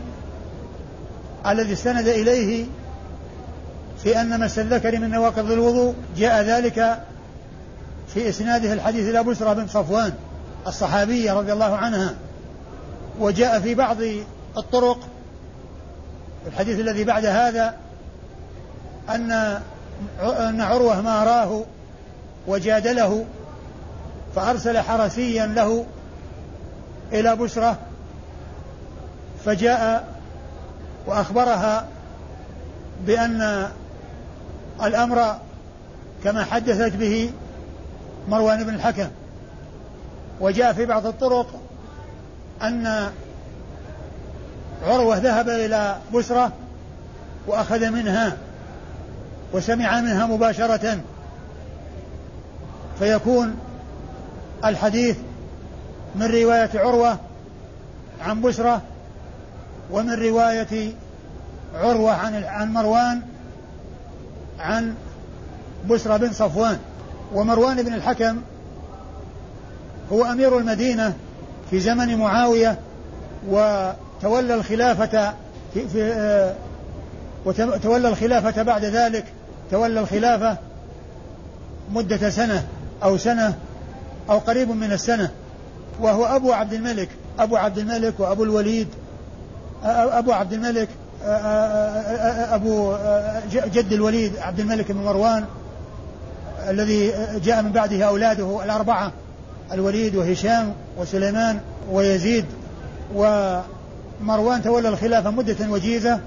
الذي 1.47 1.73
استند 1.73 2.09
إليه 2.09 2.67
في 4.03 4.21
أن 4.21 4.41
مس 4.41 4.59
الذكر 4.59 4.99
من 4.99 5.11
نواقض 5.11 5.51
الوضوء. 5.51 5.95
جاء 6.17 6.43
ذلك 6.43 6.99
في 8.15 8.29
إسناده 8.29 8.73
الحديث 8.73 9.09
إلى 9.09 9.23
بشرى 9.23 9.55
بن 9.55 9.67
صفوان 9.67 10.13
الصحابية 10.67 11.33
رضي 11.33 11.53
الله 11.53 11.77
عنها. 11.77 12.15
وجاء 13.21 13.61
في 13.61 13.75
بعض 13.75 13.97
الطرق 14.57 14.99
الحديث 16.47 16.81
الذي 16.81 17.05
بعد 17.05 17.25
هذا 17.25 17.75
أن 19.09 19.61
أن 20.23 20.61
عروة 20.61 21.01
ما 21.01 21.25
راه 21.25 21.65
وجادله 22.47 23.25
فأرسل 24.37 24.79
حرسيا 24.79 25.47
له 25.47 25.87
إلى 27.13 27.37
بشرة 27.37 27.79
فجاء 29.45 30.09
وأخبرها 31.07 31.87
بأن 33.07 33.69
الأمر 34.83 35.37
كما 36.25 36.45
حدثت 36.45 36.97
به 36.97 37.31
مروان 38.29 38.65
بن 38.65 38.75
الحكم. 38.75 39.09
وجاء 40.41 40.73
في 40.73 40.87
بعض 40.87 41.07
الطرق 41.07 41.47
أن 42.63 43.11
عروة 44.87 45.17
ذهب 45.17 45.49
إلى 45.49 45.97
بشرة 46.13 46.53
وأخذ 47.47 47.91
منها. 47.91 48.37
وسمع 49.53 50.01
منها 50.01 50.27
مباشرة. 50.27 51.01
فيكون 52.99 53.57
الحديث 54.65 55.17
من 56.15 56.27
رواية 56.27 56.71
عروة 56.75 57.19
عن 58.21 58.41
بشرة 58.41 58.83
ومن 59.91 60.11
رواية 60.11 60.93
عروة 61.75 62.13
عن 62.13 62.45
عن 62.45 62.73
مروان 62.73 63.23
عن 64.59 64.95
بشرى 65.89 66.19
بن 66.19 66.33
صفوان. 66.33 66.79
ومروان 67.35 67.83
بن 67.83 67.95
الحكم 67.95 68.41
هو 70.13 70.25
أمير 70.25 70.59
المدينة 70.59 71.15
في 71.71 71.81
زمن 71.81 72.17
معاوية 72.17 72.79
وتولى 73.49 74.55
الخلافة 74.55 75.35
في, 75.75 75.89
في 75.89 76.03
آه 76.03 76.55
وتولى 77.45 78.09
الخلافة 78.09 78.63
بعد 78.63 78.85
ذلك 78.85 79.25
تولى 79.71 80.01
الخلافة 80.01 80.57
مدة 81.93 82.31
سنة 82.31 82.67
أو 83.03 83.17
سنة 83.17 83.55
أو 84.31 84.39
قريب 84.39 84.71
من 84.71 84.93
السنة 84.93 85.31
وهو 86.01 86.25
أبو 86.25 86.53
عبد 86.53 86.73
الملك 86.73 87.09
أبو 87.39 87.57
عبد 87.57 87.79
الملك 87.79 88.15
وأبو 88.19 88.45
الوليد 88.45 88.89
أبو 89.85 90.33
عبد 90.33 90.53
الملك 90.53 90.89
أبو 92.53 92.97
جد 93.53 93.93
الوليد 93.93 94.37
عبد 94.37 94.61
الملك 94.61 94.93
بن 94.93 95.05
مروان 95.05 95.45
الذي 96.69 97.13
جاء 97.45 97.63
من 97.63 97.73
بعده 97.73 98.05
أولاده 98.05 98.65
الأربعة 98.65 99.13
الوليد 99.73 100.17
وهشام 100.17 100.73
وسليمان 100.99 101.61
ويزيد 101.91 102.45
ومروان 103.15 104.63
تولى 104.63 104.89
الخلافة 104.89 105.31
مدة 105.31 105.71
وجيزة 105.71 106.21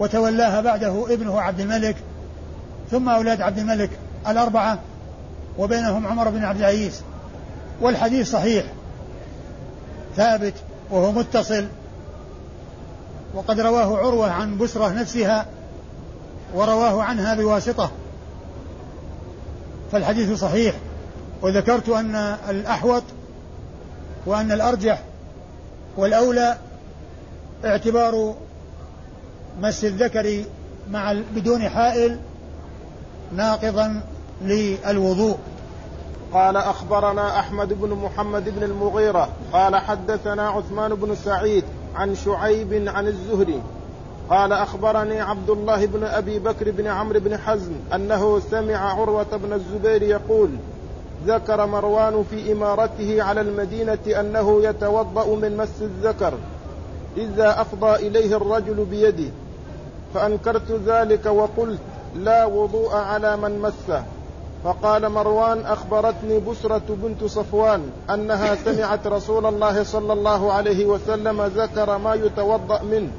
وتولاها 0.00 0.60
بعده 0.60 1.14
ابنه 1.14 1.40
عبد 1.40 1.60
الملك 1.60 1.96
ثم 2.90 3.08
أولاد 3.08 3.40
عبد 3.40 3.58
الملك 3.58 3.90
الأربعة 4.28 4.78
وبينهم 5.58 6.06
عمر 6.06 6.30
بن 6.30 6.44
عبد 6.44 6.58
العزيز. 6.58 7.02
والحديث 7.80 8.30
صحيح 8.30 8.64
ثابت 10.16 10.54
وهو 10.90 11.12
متصل. 11.12 11.66
وقد 13.34 13.60
رواه 13.60 13.98
عروة 13.98 14.30
عن 14.30 14.58
بسرة 14.58 14.88
نفسها 14.88 15.46
ورواه 16.54 17.02
عنها 17.02 17.34
بواسطة. 17.34 17.90
فالحديث 19.92 20.40
صحيح 20.40 20.74
وذكرت 21.42 21.88
أن 21.88 22.14
الأحوط 22.50 23.02
وأن 24.26 24.52
الأرجح 24.52 25.02
والأولى 25.96 26.56
اعتبار 27.64 28.34
مس 29.60 29.84
الذكر 29.84 30.44
مع 30.90 31.16
بدون 31.34 31.68
حائل 31.68 32.18
ناقضا 33.32 34.00
للوضوء. 34.42 35.38
قال 36.32 36.56
أخبرنا 36.56 37.38
أحمد 37.38 37.72
بن 37.72 37.88
محمد 37.88 38.48
بن 38.48 38.62
المغيرة 38.62 39.28
قال 39.52 39.76
حدثنا 39.76 40.48
عثمان 40.48 40.94
بن 40.94 41.14
سعيد 41.14 41.64
عن 41.94 42.14
شعيب 42.14 42.88
عن 42.88 43.06
الزهري 43.06 43.62
قال 44.30 44.52
أخبرني 44.52 45.20
عبد 45.20 45.50
الله 45.50 45.86
بن 45.86 46.04
أبي 46.04 46.38
بكر 46.38 46.70
بن 46.70 46.86
عمرو 46.86 47.20
بن 47.20 47.36
حزم 47.36 47.72
أنه 47.94 48.40
سمع 48.50 48.76
عروة 49.00 49.36
بن 49.36 49.52
الزبير 49.52 50.02
يقول 50.02 50.50
ذكر 51.26 51.66
مروان 51.66 52.24
في 52.30 52.52
إمارته 52.52 53.22
على 53.22 53.40
المدينة 53.40 54.20
أنه 54.20 54.62
يتوضأ 54.62 55.34
من 55.34 55.56
مس 55.56 55.82
الذكر 55.82 56.34
إذا 57.16 57.60
أفضى 57.60 57.96
إليه 58.08 58.36
الرجل 58.36 58.84
بيده 58.90 59.30
فأنكرت 60.14 60.80
ذلك 60.86 61.26
وقلت 61.26 61.80
لا 62.24 62.44
وضوء 62.44 62.94
على 62.94 63.36
من 63.36 63.58
مسه. 63.62 64.02
فقال 64.64 65.08
مروان 65.08 65.66
أخبرتني 65.66 66.38
بسرة 66.38 66.82
بنت 66.88 67.24
صفوان 67.24 67.90
أنها 68.10 68.54
سمعت 68.54 69.06
رسول 69.06 69.46
الله 69.46 69.82
صلى 69.82 70.12
الله 70.12 70.52
عليه 70.52 70.86
وسلم 70.86 71.42
ذكر 71.42 71.98
ما 71.98 72.14
يتوضأ 72.14 72.82
منه. 72.82 73.10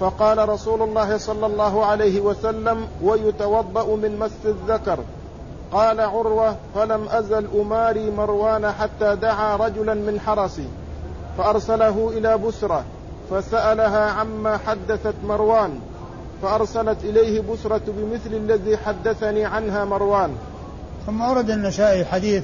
فقال 0.00 0.48
رسول 0.48 0.82
الله 0.82 1.18
صلى 1.18 1.46
الله 1.46 1.84
عليه 1.84 2.20
وسلم 2.20 2.86
ويتوضأ 3.02 3.96
من 3.96 4.18
مس 4.18 4.44
الذكر. 4.44 4.98
قال 5.72 6.00
عروة 6.00 6.56
فلم 6.74 7.08
أزل 7.08 7.46
أماري 7.60 8.10
مروان 8.10 8.70
حتى 8.70 9.16
دعا 9.16 9.56
رجلا 9.56 9.94
من 9.94 10.20
حرسي. 10.20 10.68
فأرسله 11.38 12.10
إلى 12.16 12.38
بسرة 12.38 12.84
فسألها 13.30 14.10
عما 14.10 14.58
حدثت 14.66 15.14
مروان. 15.24 15.80
فأرسلت 16.42 17.04
إليه 17.04 17.40
بسرة 17.40 17.82
بمثل 17.86 18.34
الذي 18.34 18.76
حدثني 18.76 19.44
عنها 19.44 19.84
مروان. 19.84 20.30
ثم 21.06 21.22
أورد 21.22 21.50
النسائي 21.50 22.04
حديث 22.04 22.42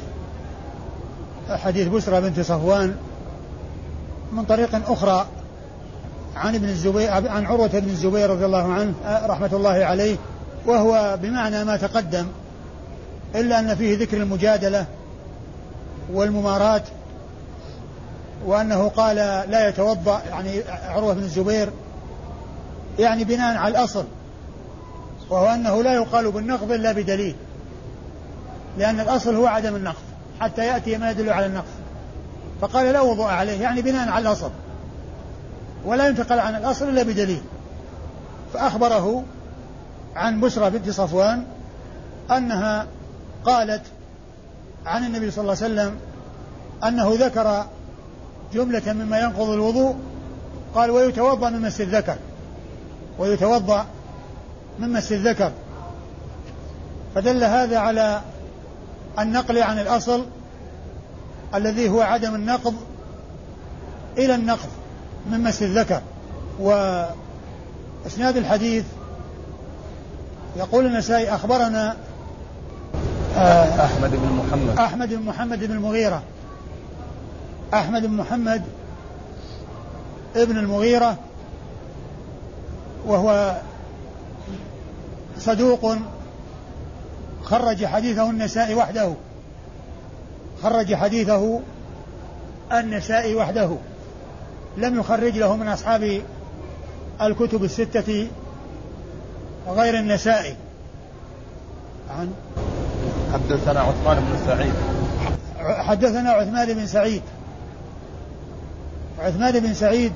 حديث 1.50 1.88
بسرة 1.88 2.20
بنت 2.20 2.40
صفوان 2.40 2.96
من 4.32 4.44
طريق 4.44 4.90
أخرى 4.90 5.26
عن 6.36 6.54
ابن 6.54 6.68
الزبير 6.68 7.10
عن 7.10 7.46
عروة 7.46 7.66
بن 7.66 7.88
الزبير 7.88 8.30
رضي 8.30 8.44
الله 8.44 8.72
عنه 8.72 8.94
رحمة 9.26 9.50
الله 9.52 9.84
عليه 9.84 10.16
وهو 10.66 11.18
بمعنى 11.22 11.64
ما 11.64 11.76
تقدم 11.76 12.26
إلا 13.34 13.58
أن 13.58 13.74
فيه 13.74 13.98
ذكر 13.98 14.16
المجادلة 14.16 14.86
والممارات 16.12 16.82
وأنه 18.46 18.88
قال 18.88 19.16
لا 19.50 19.68
يتوضأ 19.68 20.22
يعني 20.30 20.62
عروة 20.68 21.14
بن 21.14 21.22
الزبير 21.22 21.70
يعني 22.98 23.24
بناء 23.24 23.56
على 23.56 23.78
الأصل 23.78 24.04
وهو 25.30 25.46
أنه 25.46 25.82
لا 25.82 25.94
يقال 25.94 26.32
بالنقض 26.32 26.72
إلا 26.72 26.92
بدليل 26.92 27.34
لأن 28.78 29.00
الأصل 29.00 29.34
هو 29.34 29.46
عدم 29.46 29.76
النقض 29.76 30.02
حتى 30.40 30.66
يأتي 30.66 30.98
ما 30.98 31.10
يدل 31.10 31.30
على 31.30 31.46
النقض. 31.46 31.64
فقال 32.60 32.92
لا 32.92 33.00
وضوء 33.00 33.26
عليه 33.26 33.62
يعني 33.62 33.82
بناء 33.82 34.08
على 34.08 34.28
الأصل 34.28 34.50
ولا 35.84 36.08
ينتقل 36.08 36.38
عن 36.38 36.54
الأصل 36.54 36.88
إلا 36.88 37.02
بدليل. 37.02 37.42
فأخبره 38.54 39.24
عن 40.16 40.40
بشرى 40.40 40.70
بنت 40.70 40.90
صفوان 40.90 41.44
أنها 42.30 42.86
قالت 43.44 43.82
عن 44.86 45.04
النبي 45.04 45.30
صلى 45.30 45.42
الله 45.42 45.56
عليه 45.62 45.74
وسلم 45.74 45.96
أنه 46.84 47.26
ذكر 47.26 47.66
جملة 48.54 48.92
مما 48.92 49.20
ينقض 49.20 49.48
الوضوء 49.50 49.96
قال 50.74 50.90
ويتوضأ 50.90 51.50
من 51.50 51.60
مس 51.60 51.80
الذكر 51.80 52.16
ويتوضأ 53.18 53.86
من 54.78 54.92
مس 54.92 55.12
الذكر. 55.12 55.52
فدل 57.14 57.44
هذا 57.44 57.78
على 57.78 58.20
النقل 59.18 59.58
عن 59.58 59.78
الأصل 59.78 60.26
الذي 61.54 61.88
هو 61.88 62.00
عدم 62.00 62.34
النقض 62.34 62.74
إلى 64.18 64.34
النقض 64.34 64.68
من 65.30 65.42
مس 65.42 65.62
الذكر. 65.62 66.00
وإسناد 66.60 68.36
الحديث 68.36 68.84
يقول 70.56 70.86
النسائي 70.86 71.34
أخبرنا 71.34 71.96
آه، 73.36 73.84
أحمد 73.84 74.10
بن 74.10 74.32
محمد. 74.32 74.78
أحمد 74.78 75.14
بن 75.14 75.22
محمد 75.22 75.64
بن 75.64 75.72
المغيرة. 75.72 76.22
أحمد 77.74 78.06
بن 78.06 78.16
محمد 78.16 78.62
ابن 80.36 80.58
المغيرة. 80.58 81.16
وهو 83.06 83.56
صدوق 85.38 85.96
خرج 87.42 87.84
حديثه 87.84 88.30
النسائي 88.30 88.74
وحده. 88.74 89.12
خرج 90.62 90.94
حديثه 90.94 91.60
النسائي 92.72 93.34
وحده. 93.34 93.76
لم 94.76 95.00
يخرج 95.00 95.38
له 95.38 95.56
من 95.56 95.68
أصحاب 95.68 96.22
الكتب 97.22 97.64
الستة 97.64 98.28
غير 99.68 99.98
النسائي. 99.98 100.56
عن 102.10 102.32
حدثنا 103.32 103.80
عثمان 103.80 104.16
بن 104.20 104.46
سعيد. 104.46 104.72
حدثنا 105.58 106.30
عثمان 106.30 106.74
بن 106.74 106.86
سعيد. 106.86 107.22
عثمان 109.18 109.60
بن 109.60 109.74
سعيد 109.74 110.12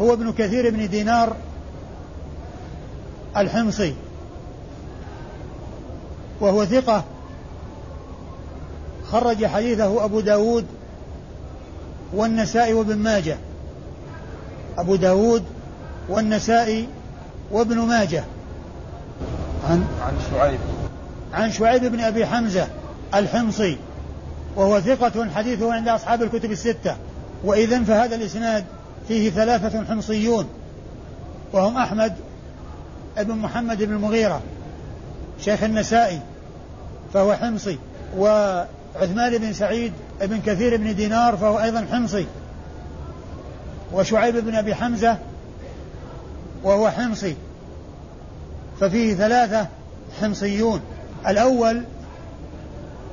هو 0.00 0.12
ابن 0.12 0.32
كثير 0.32 0.70
بن 0.70 0.88
دينار 0.88 1.36
الحمصي. 3.36 3.94
وهو 6.40 6.64
ثقة. 6.64 7.04
خرج 9.10 9.46
حديثه 9.46 10.04
أبو 10.04 10.20
داود 10.20 10.66
والنسائي 12.14 12.72
وابن 12.72 12.96
ماجه. 12.96 13.36
أبو 14.78 14.96
داود 14.96 15.44
والنسائي 16.08 16.88
وابن 17.50 17.78
ماجه. 17.78 18.24
عن 19.68 19.84
عن 20.02 20.14
شعيب. 20.30 20.60
عن 21.34 21.52
شعيب 21.52 21.84
بن 21.84 22.00
أبي 22.00 22.26
حمزة 22.26 22.68
الحمصي. 23.14 23.76
وهو 24.56 24.80
ثقة 24.80 25.30
حديثه 25.30 25.74
عند 25.74 25.88
أصحاب 25.88 26.22
الكتب 26.22 26.50
الستة. 26.52 26.96
وإذا 27.44 27.82
فهذا 27.82 28.16
الإسناد 28.16 28.64
فيه 29.08 29.30
ثلاثة 29.30 29.84
حمصيون 29.84 30.48
وهم 31.52 31.76
أحمد 31.76 32.14
بن 33.16 33.34
محمد 33.34 33.82
بن 33.82 33.92
المغيرة 33.92 34.42
شيخ 35.40 35.62
النسائي 35.62 36.20
فهو 37.14 37.34
حمصي 37.34 37.78
وعثمان 38.16 39.38
بن 39.38 39.52
سعيد 39.52 39.92
بن 40.20 40.40
كثير 40.40 40.76
بن 40.76 40.94
دينار 40.94 41.36
فهو 41.36 41.60
أيضا 41.60 41.86
حمصي 41.92 42.26
وشعيب 43.92 44.36
بن 44.36 44.54
أبي 44.54 44.74
حمزة 44.74 45.18
وهو 46.62 46.90
حمصي 46.90 47.36
ففيه 48.80 49.14
ثلاثة 49.14 49.66
حمصيون. 50.20 50.80
الأول 51.26 51.82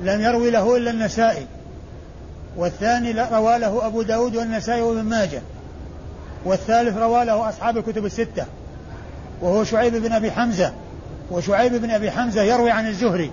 لم 0.00 0.20
يروي 0.20 0.50
له 0.50 0.76
إلا 0.76 0.90
النسائي 0.90 1.46
والثاني 2.56 3.12
روى 3.12 3.58
له 3.58 3.86
أبو 3.86 4.02
داود 4.02 4.36
والنسائي 4.36 4.82
وابن 4.82 5.02
ماجه. 5.02 5.42
والثالث 6.44 6.96
روى 6.98 7.24
له 7.24 7.48
أصحاب 7.48 7.76
الكتب 7.76 8.04
الستة 8.04 8.46
وهو 9.40 9.64
شعيب 9.64 9.96
بن 9.96 10.12
أبي 10.12 10.30
حمزة 10.30 10.72
وشعيب 11.30 11.74
بن 11.74 11.90
أبي 11.90 12.10
حمزة 12.10 12.42
يروي 12.42 12.70
عن 12.70 12.86
الزهري 12.86 13.30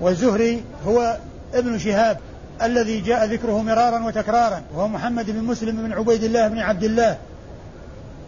والزهري 0.00 0.62
هو 0.86 1.16
ابن 1.54 1.78
شهاب 1.78 2.18
الذي 2.62 3.00
جاء 3.00 3.24
ذكره 3.26 3.62
مرارا 3.62 4.06
وتكرارا 4.06 4.62
وهو 4.74 4.88
محمد 4.88 5.30
بن 5.30 5.44
مسلم 5.44 5.82
بن 5.82 5.92
عبيد 5.92 6.24
الله 6.24 6.48
بن 6.48 6.58
عبد 6.58 6.84
الله 6.84 7.18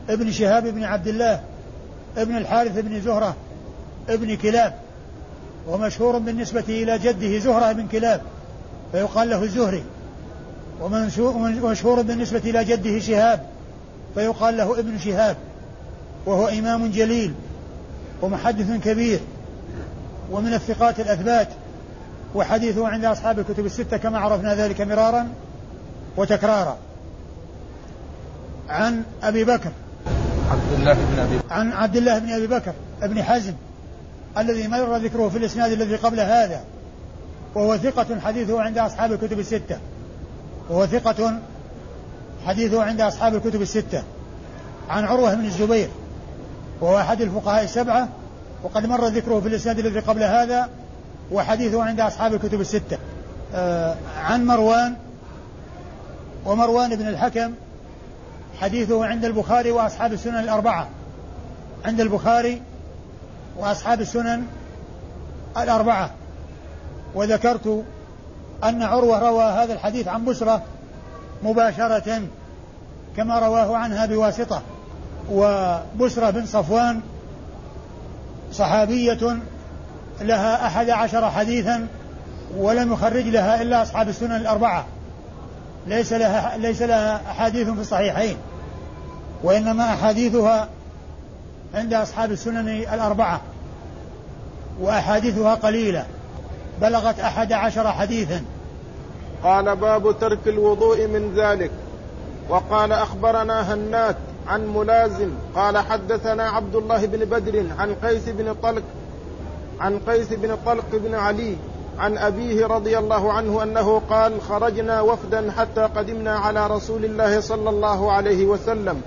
ابن 0.09 0.33
شهاب 0.33 0.67
بن 0.67 0.85
عبد 0.85 1.09
الله 1.09 1.41
ابن 2.17 2.37
الحارث 2.37 2.79
بن 2.79 3.01
زهرة 3.01 3.37
ابن 4.09 4.37
كلاب 4.37 4.75
ومشهور 5.69 6.19
بالنسبة 6.19 6.65
إلى 6.69 6.99
جده 6.99 7.39
زهرة 7.39 7.73
بن 7.73 7.87
كلاب 7.87 8.21
فيقال 8.93 9.31
له 9.31 9.43
الزهري 9.43 9.85
ومشهور 10.81 12.03
بالنسبة 12.03 12.39
إلى 12.39 12.65
جده 12.65 12.99
شهاب. 12.99 13.47
فيقال 14.15 14.57
له 14.57 14.79
ابن 14.79 14.99
شهاب 14.99 15.37
وهو 16.27 16.49
إمام 16.49 16.91
جليل 16.91 17.35
ومحدث 18.23 18.85
كبير 18.85 19.21
ومن 20.31 20.55
الثقات 20.55 21.01
الأثبات 21.01 21.49
وحديثه 22.35 22.89
عند 22.89 23.05
أصحاب 23.05 23.39
الكتب 23.39 23.67
الستة 23.67 23.97
كما 23.97 24.19
عرفنا 24.19 24.55
ذلك 24.55 24.81
مرارا 24.81 25.29
وتكرارا. 26.17 26.77
عن 28.69 29.03
أبي 29.23 29.45
بكر. 29.45 29.71
عبد 30.51 30.73
الله 30.73 30.93
بن 30.93 31.19
أبي 31.19 31.39
بكر. 31.39 31.55
عن 31.55 31.73
عبد 31.73 31.97
الله 31.97 32.19
بن 32.19 32.31
أبي 32.31 32.47
بكر 32.47 32.73
ابن 33.03 33.23
حزم 33.23 33.55
الذي 34.39 34.69
مر 34.69 34.97
ذكره 34.97 35.29
في 35.29 35.39
الإسناد 35.39 35.73
الذي 35.73 35.97
قبل 35.97 36.21
هذا 36.21 36.61
وهو 37.55 37.77
ثقة 37.77 38.21
حديثه 38.21 38.61
عند 38.61 38.79
أصحاب 38.79 39.13
الكتب 39.13 39.39
الستة 39.39 39.79
وهو 40.71 40.87
ثقة 40.87 41.39
حديثه 42.47 42.83
عند 42.83 43.01
أصحاب 43.01 43.35
الكتب 43.35 43.63
الستة. 43.63 44.03
عن 44.91 45.05
عروة 45.05 45.35
بن 45.35 45.45
الزبير 45.45 45.89
وهو 46.81 46.99
أحد 46.99 47.21
الفقهاء 47.21 47.65
السبعة 47.65 48.09
وقد 48.63 48.87
مر 48.87 49.07
ذكره 49.07 49.41
في 49.41 49.49
الإسناد 49.49 49.79
الذي 49.79 50.01
قبل 50.01 50.23
هذا 50.23 50.69
وحديثه 51.33 51.83
عند 51.83 52.01
أصحاب 52.01 52.35
الكتب 52.35 52.61
الستة. 52.61 52.99
آه 53.55 53.97
عن 54.19 54.47
مروان 54.47 54.95
ومروان 56.47 56.97
بن 56.97 57.09
الحكم 57.09 57.53
حديثه 58.61 59.07
عند 59.07 59.25
البخاري 59.25 59.71
وأصحاب 59.71 60.13
السنن 60.13 60.39
الأربعة. 60.39 60.89
عند 61.85 62.01
البخاري 62.01 62.63
وأصحاب 63.59 64.01
السنن 64.01 64.47
الأربعة. 65.57 66.11
وذكرت 67.15 67.85
أن 68.65 68.83
عروة 68.83 69.19
روى 69.19 69.45
هذا 69.45 69.73
الحديث 69.73 70.09
عن 70.09 70.25
بشرة 70.25 70.63
مباشرة 71.43 72.23
كما 73.17 73.39
رواه 73.39 73.77
عنها 73.77 74.07
بواسطة 74.07 74.63
وبشرة 75.31 76.31
بن 76.31 76.47
صفوان 76.47 77.01
صحابية 78.53 79.39
لها 80.21 80.67
أحد 80.67 80.91
عشر 80.91 81.31
حديثا 81.31 81.87
ولم 82.57 82.93
يخرج 82.93 83.29
لها 83.29 83.63
إلا 83.63 83.83
أصحاب 83.83 84.09
السنن 84.09 84.37
الأربعة. 84.37 84.85
ليس 85.87 86.13
لها 86.13 86.57
ليس 86.57 86.83
لها 86.83 87.21
أحاديث 87.31 87.69
في 87.69 87.81
الصحيحين 87.81 88.37
وإنما 89.43 89.85
أحاديثها 89.85 90.69
عند 91.75 91.95
أصحاب 91.95 92.33
السنن 92.33 92.69
الأربعة 92.69 93.41
وأحاديثها 94.81 95.55
قليلة 95.55 96.07
بلغت 96.81 97.21
أحد 97.21 97.53
عشر 97.53 97.93
حديثا. 97.93 98.45
قال 99.45 99.77
باب 99.77 100.19
ترك 100.21 100.49
الوضوء 100.49 101.07
من 101.07 101.35
ذلك. 101.37 101.71
وقال 102.49 102.93
أخبرنا 102.93 103.75
هنات 103.75 104.17
عن 104.49 104.67
ملازم 104.67 105.31
قال 105.55 105.79
حدثنا 105.79 106.49
عبد 106.49 106.77
الله 106.77 107.07
بن 107.07 107.25
بدر 107.25 107.65
عن 107.79 107.95
قيس 107.95 108.29
بن 108.29 108.55
طلق 108.63 108.83
عن 109.81 109.99
قيس 109.99 110.33
بن 110.33 110.57
طلق 110.67 110.85
بن 110.93 111.15
علي 111.15 111.57
عن 111.99 112.19
أبيه 112.19 112.67
رضي 112.67 112.99
الله 112.99 113.33
عنه 113.33 113.63
أنه 113.63 114.03
قال 114.11 114.41
خرجنا 114.43 115.01
وفدا 115.01 115.53
حتى 115.53 115.81
قدمنا 115.81 116.39
على 116.39 116.67
رسول 116.67 117.05
الله 117.05 117.41
صلى 117.41 117.71
الله 117.71 118.13
عليه 118.13 118.47
وسلم 118.47 119.03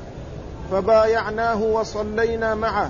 فبايعناه 0.72 1.64
وصلينا 1.64 2.56
معه. 2.56 2.90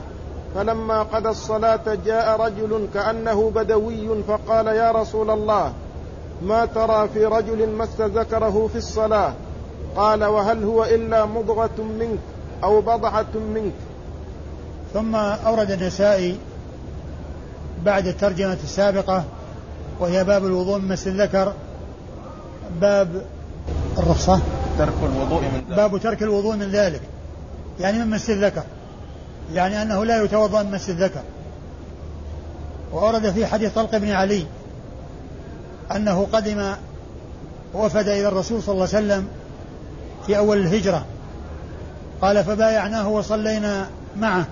فلما 0.55 1.03
قضى 1.03 1.29
الصلاة 1.29 1.97
جاء 2.05 2.41
رجل 2.41 2.87
كأنه 2.93 3.51
بدوي 3.55 4.23
فقال 4.27 4.67
يا 4.67 4.91
رسول 4.91 5.29
الله 5.29 5.73
ما 6.41 6.65
ترى 6.65 7.09
في 7.13 7.25
رجل 7.25 7.69
مس 7.69 8.01
ذكره 8.01 8.69
في 8.71 8.77
الصلاة. 8.77 9.33
قال 9.95 10.23
وهل 10.23 10.63
هو 10.63 10.83
إلا 10.83 11.25
مضغة 11.25 11.83
منك 11.99 12.19
أو 12.63 12.81
بضعة 12.81 13.35
منك. 13.55 13.73
ثم 14.93 15.15
أورد 15.15 15.71
النسائي 15.71 16.37
بعد 17.85 18.07
الترجمة 18.07 18.57
السابقة 18.63 19.23
وهي 19.99 20.23
باب 20.23 20.45
الوضوء 20.45 20.77
من 20.79 20.87
مس 20.87 21.07
الذكر 21.07 21.53
باب 22.81 23.25
الرخصة. 23.97 24.39
ترك 24.77 24.93
الوضوء 25.03 25.41
من 25.41 25.63
ذلك. 25.69 25.77
باب 25.77 25.97
ترك 25.97 26.23
الوضوء 26.23 26.55
من 26.55 26.71
ذلك. 26.71 27.01
يعني 27.79 27.99
من 27.99 28.09
مس 28.09 28.29
الذكر. 28.29 28.63
يعني 29.53 29.81
أنه 29.81 30.05
لا 30.05 30.23
يتوضأ 30.23 30.63
من 30.63 30.71
مس 30.71 30.89
الذكر. 30.89 31.21
وأورد 32.93 33.31
في 33.31 33.45
حديث 33.45 33.73
طلق 33.73 33.97
بن 33.97 34.11
علي 34.11 34.45
أنه 35.91 36.27
قدم 36.33 36.73
وفد 37.73 38.07
إلى 38.07 38.27
الرسول 38.27 38.63
صلى 38.63 38.73
الله 38.73 38.87
عليه 38.93 39.05
وسلم 39.05 39.27
في 40.27 40.37
أول 40.37 40.57
الهجرة. 40.57 41.05
قال 42.21 42.43
فبايعناه 42.43 43.09
وصلينا 43.09 43.89
معه. 44.17 44.45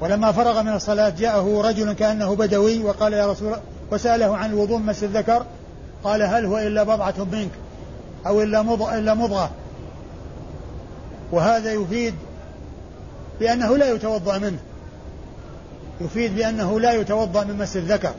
ولما 0.00 0.32
فرغ 0.32 0.62
من 0.62 0.72
الصلاة 0.72 1.08
جاءه 1.08 1.62
رجل 1.64 1.92
كأنه 1.92 2.36
بدوي 2.36 2.82
وقال 2.82 3.12
يا 3.12 3.26
رسول 3.26 3.56
وسأله 3.90 4.36
عن 4.36 4.50
الوضوء 4.50 4.78
مس 4.78 5.04
الذكر 5.04 5.46
قال 6.04 6.22
هل 6.22 6.44
هو 6.44 6.58
إلا 6.58 6.82
بضعة 6.82 7.14
منك 7.32 7.50
أو 8.26 8.42
إلا 8.42 8.62
مضغة, 8.62 8.98
إلا 8.98 9.14
مضغة. 9.14 9.50
وهذا 11.32 11.72
يفيد 11.72 12.14
بأنه 13.40 13.76
لا 13.76 13.90
يتوضأ 13.90 14.38
منه. 14.38 14.58
يفيد 16.00 16.36
بأنه 16.36 16.80
لا 16.80 16.92
يتوضأ 16.92 17.44
من 17.44 17.58
مس 17.58 17.76
الذكر. 17.76 18.14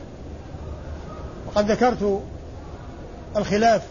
وقد 1.56 1.70
ذكرت 1.70 2.22
الخلاف 3.36 3.82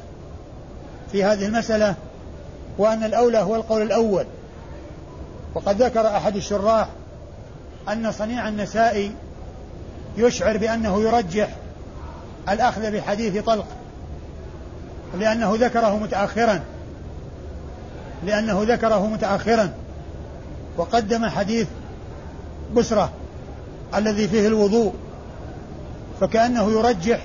في 1.11 1.23
هذه 1.23 1.45
المسألة 1.45 1.95
وأن 2.77 3.03
الأولى 3.03 3.37
هو 3.37 3.55
القول 3.55 3.81
الأول. 3.81 4.25
وقد 5.55 5.81
ذكر 5.81 6.07
أحد 6.07 6.35
الشراح 6.35 6.87
أن 7.89 8.11
صنيع 8.11 8.47
النسائي 8.47 9.11
يشعر 10.17 10.57
بأنه 10.57 11.01
يرجح 11.01 11.49
الأخذ 12.49 12.91
بحديث 12.91 13.43
طلق 13.43 13.67
لأنه 15.19 15.55
ذكره 15.59 15.97
متأخرا 15.97 16.59
لأنه 18.25 18.63
ذكره 18.63 19.07
متأخرا 19.07 19.73
وقدم 20.77 21.25
حديث 21.25 21.67
بسرة 22.75 23.11
الذي 23.95 24.27
فيه 24.27 24.47
الوضوء 24.47 24.93
فكأنه 26.21 26.71
يرجح 26.71 27.19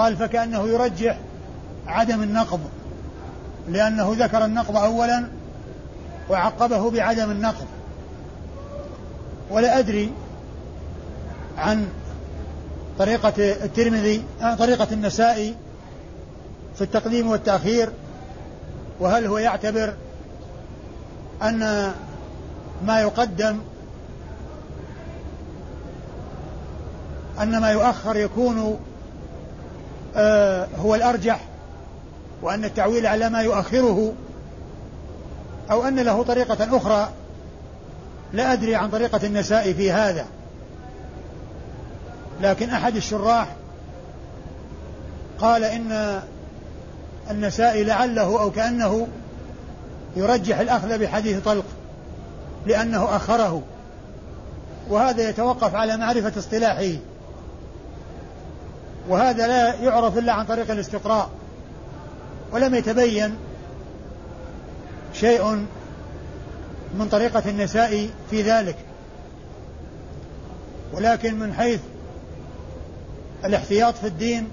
قال 0.00 0.16
فكأنه 0.16 0.68
يرجح 0.68 1.18
عدم 1.86 2.22
النقض 2.22 2.60
لأنه 3.68 4.14
ذكر 4.18 4.44
النقض 4.44 4.76
أولا 4.76 5.24
وعقبه 6.30 6.90
بعدم 6.90 7.30
النقض. 7.30 7.66
ولا 9.50 9.78
أدري 9.78 10.12
عن 11.58 11.88
طريقة 12.98 13.32
الترمذي 13.38 14.24
آه، 14.42 14.54
طريقة 14.54 14.86
النسائي 14.92 15.54
في 16.74 16.84
التقديم 16.84 17.30
والتأخير 17.30 17.92
وهل 19.00 19.26
هو 19.26 19.38
يعتبر 19.38 19.94
أن 21.42 21.92
ما 22.86 23.00
يقدم 23.00 23.58
أن 27.42 27.60
ما 27.60 27.70
يؤخر 27.70 28.16
يكون 28.16 28.80
هو 30.78 30.94
الأرجح 30.94 31.40
وأن 32.42 32.64
التعويل 32.64 33.06
على 33.06 33.30
ما 33.30 33.40
يؤخره 33.40 34.12
أو 35.70 35.88
أن 35.88 36.00
له 36.00 36.22
طريقة 36.22 36.76
أخرى. 36.76 37.08
لا 38.32 38.52
أدري 38.52 38.74
عن 38.74 38.90
طريقة 38.90 39.26
النساء 39.26 39.72
في 39.72 39.92
هذا 39.92 40.26
لكن 42.40 42.70
أحد 42.70 42.96
الشراح 42.96 43.48
قال 45.38 45.64
إن 45.64 46.20
النسائي 47.30 47.84
لعله 47.84 48.40
أو 48.40 48.50
كأنه 48.50 49.08
يرجح 50.16 50.58
الأخذ 50.58 50.98
بحديث 50.98 51.44
طلق 51.44 51.64
لأنه 52.66 53.16
أخره 53.16 53.62
وهذا 54.88 55.28
يتوقف 55.28 55.74
على 55.74 55.96
معرفة 55.96 56.32
اصطلاحه. 56.38 56.92
وهذا 59.08 59.46
لا 59.46 59.74
يعرف 59.74 60.18
إلا 60.18 60.32
عن 60.32 60.46
طريق 60.46 60.70
الاستقراء 60.70 61.30
ولم 62.52 62.74
يتبين 62.74 63.36
شيء 65.14 65.66
من 66.94 67.08
طريقة 67.10 67.42
النساء 67.46 68.08
في 68.30 68.42
ذلك. 68.42 68.76
ولكن 70.92 71.38
من 71.38 71.52
حيث 71.52 71.80
الاحتياط 73.44 73.94
في 73.94 74.06
الدين 74.06 74.48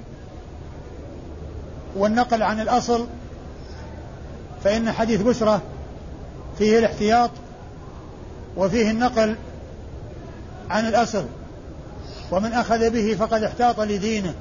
والنقل 1.95 2.43
عن 2.43 2.59
الأصل 2.59 3.07
فإن 4.63 4.91
حديث 4.91 5.21
بشرة 5.21 5.61
فيه 6.57 6.79
الاحتياط 6.79 7.31
وفيه 8.57 8.91
النقل 8.91 9.35
عن 10.69 10.87
الأصل. 10.87 11.25
ومن 12.31 12.53
أخذ 12.53 12.89
به 12.89 13.15
فقد 13.19 13.43
احتاط 13.43 13.79
لدينه. 13.79 14.33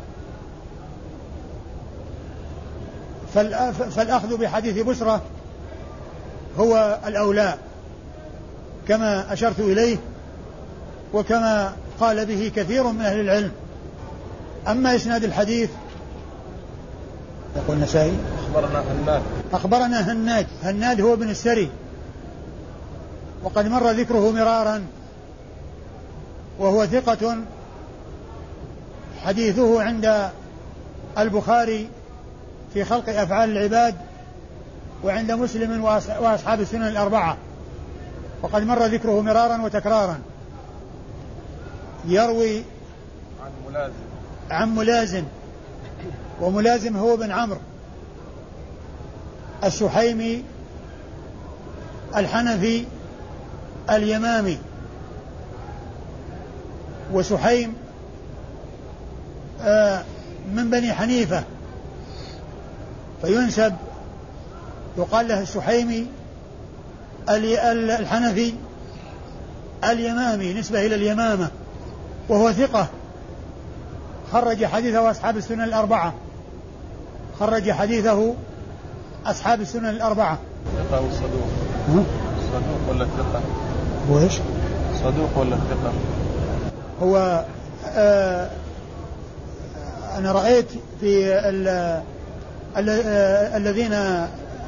فالأخذ 3.90 4.36
بحديث 4.36 4.86
بشرة 4.86 5.22
هو 6.58 6.98
الأولى 7.06 7.54
كما 8.88 9.32
أشرت 9.32 9.60
إليه 9.60 9.96
وكما 11.14 11.72
قال 12.00 12.26
به 12.26 12.52
كثير 12.56 12.86
من 12.86 13.00
أهل 13.00 13.20
العلم. 13.20 13.52
أما 14.68 14.96
إسناد 14.96 15.24
الحديث 15.24 15.70
يقول 17.56 17.76
النسائي 17.76 18.16
أخبرنا 18.38 18.82
هناد. 18.92 19.22
أخبرنا 19.52 20.12
هناد. 20.12 20.46
هناد 20.62 21.00
هو 21.00 21.14
ابن 21.14 21.30
السري. 21.30 21.70
وقد 23.44 23.68
مر 23.68 23.90
ذكره 23.90 24.30
مرارا 24.30 24.82
وهو 26.58 26.86
ثقة 26.86 27.36
حديثه 29.26 29.82
عند 29.82 30.30
البخاري 31.18 31.88
في 32.74 32.84
خلق 32.84 33.08
أفعال 33.08 33.56
العباد 33.56 33.94
وعند 35.04 35.32
مسلم 35.32 35.84
وأصحاب 36.20 36.60
السنن 36.60 36.88
الأربعة. 36.88 37.36
وقد 38.42 38.62
مر 38.62 38.86
ذكره 38.86 39.20
مرارا 39.20 39.62
وتكرارا. 39.62 40.18
يروي 42.08 42.62
عن 43.42 43.50
ملازم. 43.68 43.92
عن 44.50 44.74
ملازم. 44.74 45.24
وملازم 46.40 46.96
هو 46.96 47.16
بن 47.16 47.30
عمرو. 47.30 47.60
السحيمي 49.64 50.44
الحنفي 52.16 52.84
اليمامي. 53.90 54.58
وسحيم 57.12 57.74
من 60.52 60.70
بني 60.70 60.92
حنيفة 60.92 61.44
فينسب 63.22 63.74
يقال 64.98 65.28
له 65.28 65.42
السحيمي 65.42 66.06
الحنفي 67.28 68.52
اليمامي 69.84 70.54
نسبة 70.54 70.86
إلى 70.86 70.94
اليمامة 70.94 71.48
وهو 72.28 72.52
ثقة 72.52 72.86
خرج 74.32 74.64
حديثه 74.64 75.10
أصحاب 75.10 75.36
السنن 75.36 75.60
الأربعة 75.60 76.14
خرج 77.40 77.70
حديثه 77.70 78.34
أصحاب 79.26 79.60
السنن 79.60 79.86
الأربعة 79.86 80.38
ثقة 80.90 81.00
وصدوق 81.00 81.48
صدوق 82.52 82.90
ولا 82.90 83.04
ثقة؟ 83.04 83.40
هو 84.10 84.18
إيش؟ 84.18 84.32
صدوق 85.04 85.38
ولا 85.38 85.56
ثقة؟ 85.56 85.92
هو 87.02 87.44
آه 87.86 88.50
أنا 90.16 90.32
رأيت 90.32 90.66
في 91.00 91.40
الذين 93.56 93.94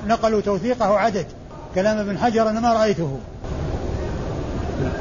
نقلوا 0.06 0.40
توثيقه 0.40 0.98
عدد. 0.98 1.26
كلام 1.74 1.98
ابن 1.98 2.18
حجر 2.18 2.48
أنا 2.50 2.61
ما 2.61 2.72
رأيته. 2.72 3.18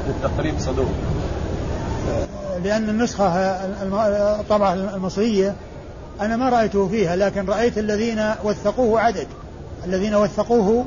بالتقريب 0.06 0.54
صدوق. 0.58 0.88
لأن 2.64 2.88
النسخة 2.88 3.26
الطبعة 4.40 4.72
المصرية 4.72 5.54
أنا 6.20 6.36
ما 6.36 6.48
رأيته 6.48 6.88
فيها 6.88 7.16
لكن 7.16 7.46
رأيت 7.46 7.78
الذين 7.78 8.34
وثقوه 8.44 9.00
عدد. 9.00 9.26
الذين 9.84 10.14
وثقوه 10.14 10.84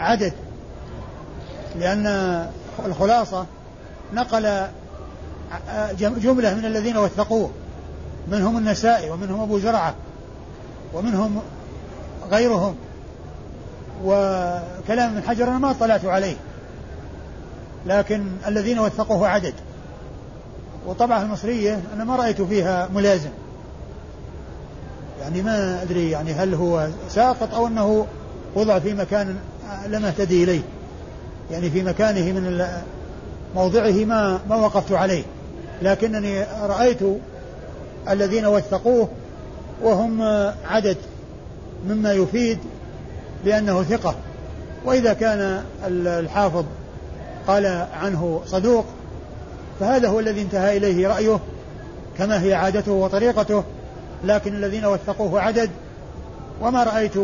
عدد. 0.00 0.32
لأن 1.78 2.46
الخلاصة 2.86 3.46
نقل 4.12 4.66
جملة 5.98 6.54
من 6.54 6.64
الذين 6.64 6.96
وثقوه. 6.96 7.50
منهم 8.28 8.56
النسائي 8.56 9.10
ومنهم 9.10 9.40
أبو 9.40 9.58
زرعة 9.58 9.94
ومنهم 10.94 11.42
غيرهم 12.30 12.76
وكلام 14.04 15.16
ابن 15.16 15.28
حجر 15.28 15.48
أنا 15.48 15.58
ما 15.58 15.70
اطلعت 15.70 16.04
عليه. 16.04 16.36
لكن 17.86 18.26
الذين 18.46 18.78
وثقوه 18.78 19.28
عدد. 19.28 19.54
وطبعة 20.86 21.22
المصرية 21.22 21.80
أنا 21.94 22.04
ما 22.04 22.16
رأيت 22.16 22.42
فيها 22.42 22.88
ملازم. 22.94 23.30
يعني 25.20 25.42
ما 25.42 25.82
أدري 25.82 26.10
يعني 26.10 26.32
هل 26.32 26.54
هو 26.54 26.88
ساقط 27.08 27.54
أو 27.54 27.66
أنه 27.66 28.06
وضع 28.54 28.78
في 28.78 28.94
مكان 28.94 29.36
لم 29.86 30.04
أهتدي 30.04 30.44
إليه. 30.44 30.62
يعني 31.50 31.70
في 31.70 31.82
مكانه 31.82 32.32
من 32.32 32.66
موضعه 33.54 34.04
ما 34.04 34.40
ما 34.48 34.56
وقفت 34.56 34.92
عليه. 34.92 35.22
لكنني 35.82 36.42
رأيت 36.62 37.02
الذين 38.08 38.46
وثقوه 38.46 39.08
وهم 39.82 40.22
عدد 40.64 40.96
مما 41.88 42.12
يفيد 42.12 42.58
بأنه 43.44 43.82
ثقة. 43.82 44.14
وإذا 44.84 45.12
كان 45.12 45.64
الحافظ 45.86 46.64
قال 47.46 47.86
عنه 48.02 48.40
صدوق 48.46 48.84
فهذا 49.80 50.08
هو 50.08 50.20
الذي 50.20 50.42
انتهى 50.42 50.76
إليه 50.76 51.08
رأيه 51.08 51.38
كما 52.18 52.42
هي 52.42 52.54
عادته 52.54 52.92
وطريقته. 52.92 53.64
لكن 54.24 54.54
الذين 54.54 54.86
وثقوه 54.86 55.40
عدد 55.40 55.70
وما 56.62 56.84
رأيت 56.84 57.16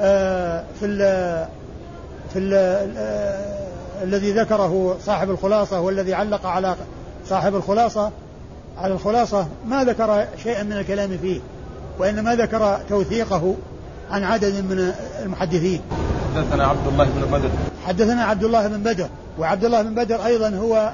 آه، 0.00 0.64
في 0.80 0.86
ال 0.86 0.98
في 2.32 2.38
ال 2.38 2.54
آه، 2.96 4.04
الذي 4.04 4.32
ذكره 4.32 4.96
صاحب 5.06 5.30
الخلاصة 5.30 5.80
والذي 5.80 6.14
علق 6.14 6.46
على 6.46 6.76
صاحب 7.26 7.54
الخلاصة 7.54 8.10
على 8.80 8.94
الخلاصة 8.94 9.46
ما 9.66 9.84
ذكر 9.84 10.26
شيئا 10.42 10.62
من 10.62 10.72
الكلام 10.72 11.18
فيه 11.18 11.40
وإنما 11.98 12.34
ذكر 12.34 12.80
توثيقه 12.88 13.54
عن 14.10 14.24
عدد 14.24 14.54
من 14.54 14.92
المحدثين. 15.22 15.80
حدثنا 16.36 16.66
عبد 16.66 16.86
الله 16.86 17.04
بن 17.04 17.38
بدر. 17.38 17.50
حدثنا 17.86 18.24
عبد 18.24 18.44
الله 18.44 18.68
بن 18.68 18.82
بدر 18.82 19.08
وعبد 19.38 19.64
الله 19.64 19.82
بن 19.82 19.94
بدر 19.94 20.26
أيضا 20.26 20.48
هو 20.48 20.92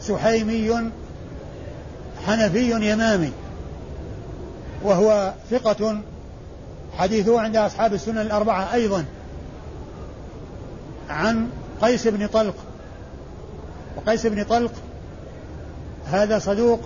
سحيمي 0.00 0.90
حنفي 2.26 2.90
يمامي 2.92 3.32
وهو 4.82 5.32
ثقة 5.50 5.98
حديثه 6.98 7.40
عند 7.40 7.56
أصحاب 7.56 7.94
السنن 7.94 8.18
الأربعة 8.18 8.74
أيضا. 8.74 9.04
عن 11.10 11.48
قيس 11.82 12.08
بن 12.08 12.26
طلق 12.26 12.54
وقيس 13.96 14.26
بن 14.26 14.44
طلق 14.44 14.72
هذا 16.10 16.38
صدوق 16.38 16.80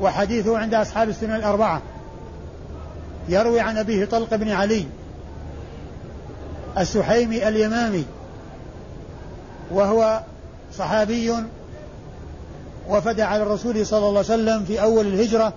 وحديثه 0.00 0.58
عند 0.58 0.74
أصحاب 0.74 1.08
السنن 1.08 1.34
الأربعة. 1.34 1.82
يروي 3.28 3.60
عن 3.60 3.78
أبيه 3.78 4.04
طلق 4.04 4.34
بن 4.34 4.48
علي 4.48 4.86
السحيمي 6.78 7.48
اليمامي 7.48 8.04
وهو 9.70 10.20
صحابي 10.78 11.34
وفد 12.88 13.20
على 13.20 13.42
الرسول 13.42 13.86
صلى 13.86 13.98
الله 13.98 14.08
عليه 14.08 14.18
وسلم 14.18 14.64
في 14.64 14.82
أول 14.82 15.06
الهجرة 15.06 15.52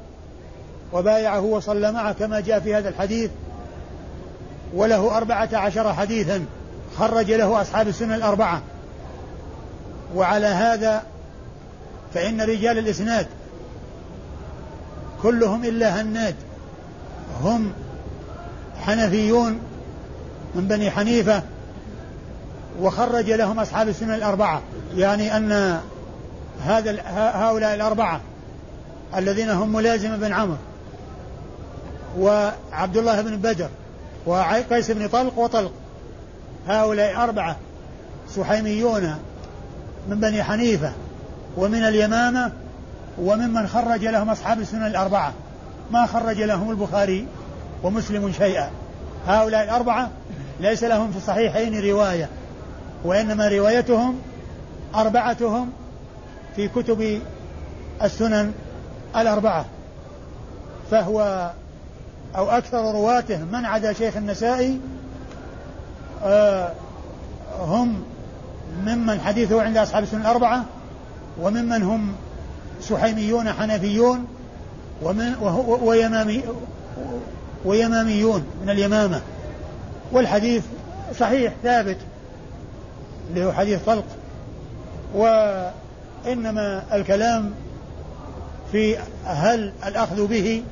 وبايعه 0.94 1.42
وصلى 1.42 1.92
معه 1.92 2.12
كما 2.12 2.40
جاء 2.40 2.60
في 2.60 2.76
هذا 2.76 2.90
الحديث 2.90 3.32
وله 4.74 5.18
أربعة 5.18 5.50
عشر 5.54 5.94
حديثا 5.94 6.46
خرج 6.98 7.32
له 7.32 7.62
أصحاب 7.62 7.88
السنة 7.88 8.16
الأربعة. 8.16 8.62
وعلى 10.16 10.48
هذا 10.48 11.04
فإن 12.18 12.42
رجال 12.42 12.78
الإسناد 12.78 13.28
كلهم 15.22 15.64
إلا 15.64 16.02
هناد 16.02 16.36
هم 17.42 17.72
حنفيون 18.82 19.60
من 20.56 20.68
بني 20.68 20.92
حنيفة 20.92 21.42
وخرج 22.82 23.32
لهم 23.32 23.60
أصحاب 23.60 23.88
السنة 23.88 24.16
الأربعة 24.16 24.62
يعني 24.96 25.38
أن 25.38 25.82
هذا 26.66 27.02
هؤلاء 27.16 27.76
الأربعة 27.76 28.22
الذين 29.18 29.50
هم 29.50 29.74
ملازم 29.74 30.18
بن 30.18 30.34
عمرو 30.34 30.58
وعبد 32.20 32.98
الله 32.98 33.22
بن 33.22 33.38
بدر 33.38 33.70
وقيس 34.26 34.92
بن 34.92 35.08
طلق 35.08 35.38
وطلق 35.38 35.72
هؤلاء 36.68 37.24
أربعة 37.24 37.58
سحيميون 38.36 39.16
من 40.10 40.20
بني 40.20 40.44
حنيفة. 40.44 40.92
ومن 41.58 41.84
اليمامة 41.84 42.52
وممن 43.22 43.68
خرج 43.68 44.06
لهم 44.06 44.30
أصحاب 44.30 44.60
السنن 44.60 44.86
الأربعة. 44.86 45.34
ما 45.92 46.06
خرج 46.06 46.42
لهم 46.42 46.72
البخاري 46.72 47.28
ومسلم 47.84 48.32
شيئا. 48.32 48.70
هؤلاء 49.28 49.64
الأربعة 49.64 50.10
ليس 50.60 50.84
لهم 50.84 51.12
في 51.12 51.18
الصحيحين 51.18 51.90
رواية 51.90 52.30
وإنما 53.04 53.48
روايتهم 53.48 54.20
أربعتهم 54.96 55.72
في 56.56 56.68
كتب 56.68 57.22
السنن 58.04 58.54
الأربعة. 59.16 59.66
فهو 60.92 61.52
أو 62.36 62.50
أكثر 62.50 62.92
رواته 62.92 63.38
من 63.38 63.66
عدا 63.66 63.94
شيخ 63.94 64.18
النسائي 64.18 64.80
آه 66.24 66.72
هم 67.60 68.04
ممن 68.86 69.20
حديثه 69.20 69.62
عند 69.62 69.78
أصحاب 69.78 70.04
السنن 70.04 70.22
الأربعة 70.22 70.64
وممن 71.42 71.84
هم 71.84 72.14
سحيميون 72.82 73.54
حنفيون 73.54 74.26
ومن 75.04 75.36
ويمامي 75.82 76.44
ويماميون 77.66 78.44
من 78.64 78.70
اليمامة. 78.70 79.22
والحديث 80.12 80.64
صحيح 81.20 81.54
ثابت. 81.64 81.98
اللي 83.30 83.46
هو 83.46 83.52
حديث 83.52 83.80
طلق. 83.86 84.06
وإنما 85.16 86.84
الكلام 86.94 87.52
في 88.72 88.98
هل 89.26 89.74
الأخذ 89.86 90.28
به 90.28 90.64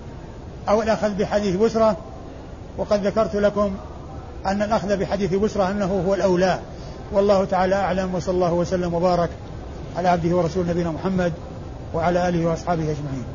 أو 0.69 0.81
الأخذ 0.81 1.09
بحديث 1.09 1.55
بسرة 1.55 1.97
وقد 2.77 3.07
ذكرت 3.07 3.35
لكم 3.35 3.71
أن 4.45 4.61
الأخذ 4.61 4.97
بحديث 4.97 5.33
بسرة 5.33 5.71
أنه 5.71 6.03
هو 6.07 6.13
الأولى. 6.13 6.59
والله 7.11 7.45
تعالى 7.45 7.75
أعلم 7.75 8.15
وصلى 8.15 8.35
الله 8.35 8.53
وسلم 8.53 8.93
وبارك 8.93 9.29
على 9.97 10.09
عبده 10.09 10.35
ورسول 10.35 10.67
نبينا 10.67 10.91
محمد 10.91 11.33
وعلى 11.93 12.29
آله 12.29 12.47
وأصحابه 12.47 12.83
أجمعين. 12.83 13.25